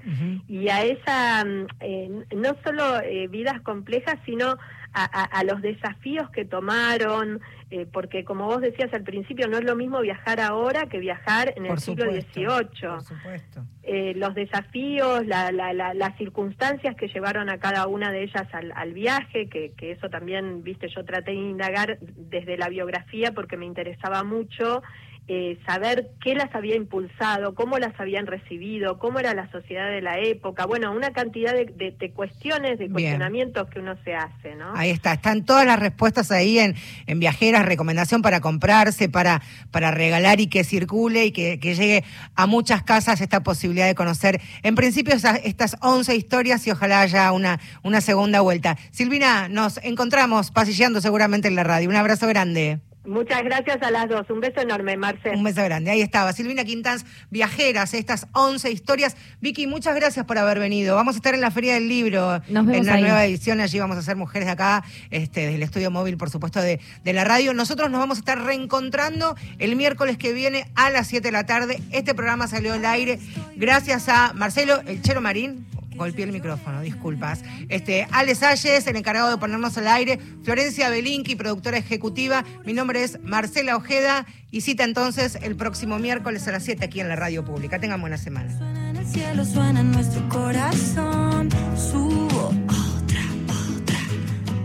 [0.46, 4.58] y a esa, mm, eh, no solo eh, vidas complejas, sino
[4.96, 7.40] a, los desafíos que tomaron,
[7.70, 11.52] eh, porque como vos decías al principio, no es lo mismo viajar ahora que viajar
[11.56, 12.88] en el siglo XVIII.
[12.88, 13.64] Por supuesto.
[13.82, 19.45] Eh, los desafíos, la, las circunstancias que llevaron a cada una de ellas al, viaje,
[19.48, 24.22] que, que, eso también, viste, yo traté de indagar desde la biografía porque me interesaba
[24.24, 24.82] mucho
[25.28, 30.00] eh, saber qué las había impulsado, cómo las habían recibido, cómo era la sociedad de
[30.00, 32.92] la época, bueno, una cantidad de, de- de cuestiones, de Bien.
[32.92, 34.72] cuestionamientos que uno se hace, ¿no?
[34.76, 36.76] Ahí está, están todas las respuestas ahí en,
[37.08, 42.04] en Viajeras, recomendación para comprarse, para, para regalar y que circule y que, que llegue
[42.36, 47.00] a muchas casas esta posibilidad de conocer, en principio, esas- estas 11 historias y ojalá
[47.00, 48.76] haya una, una segunda vuelta.
[48.92, 51.88] Silvina, nos encontramos pasilleando seguramente en la radio.
[51.88, 52.78] Un abrazo grande.
[53.06, 55.30] Muchas gracias a las dos, un beso enorme, Marce.
[55.30, 55.90] Un beso grande.
[55.90, 59.16] Ahí estaba Silvina Quintans, viajeras, estas 11 historias.
[59.40, 60.96] Vicky, muchas gracias por haber venido.
[60.96, 63.02] Vamos a estar en la Feria del Libro, Nos vemos en la ahí.
[63.02, 63.60] nueva edición.
[63.60, 66.80] Allí vamos a ser mujeres de acá, este, desde el estudio móvil, por supuesto, de,
[67.04, 67.54] de la radio.
[67.54, 71.46] Nosotros nos vamos a estar reencontrando el miércoles que viene a las 7 de la
[71.46, 71.80] tarde.
[71.92, 73.18] Este programa salió al aire
[73.56, 75.66] gracias a Marcelo El Chero Marín.
[75.96, 77.42] Golpeé el micrófono, disculpas.
[77.68, 80.18] Este, Ale Salles, el encargado de ponernos al aire.
[80.42, 82.44] Florencia Belinqui, productora ejecutiva.
[82.64, 84.26] Mi nombre es Marcela Ojeda.
[84.50, 87.78] Y cita entonces el próximo miércoles a las 7 aquí en la radio pública.
[87.78, 88.56] Tengan buena semana.
[88.56, 91.48] Suena en el cielo, suena en nuestro corazón.
[91.76, 93.22] Subo otra,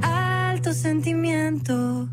[0.02, 0.50] otra.
[0.52, 2.10] Alto sentimiento.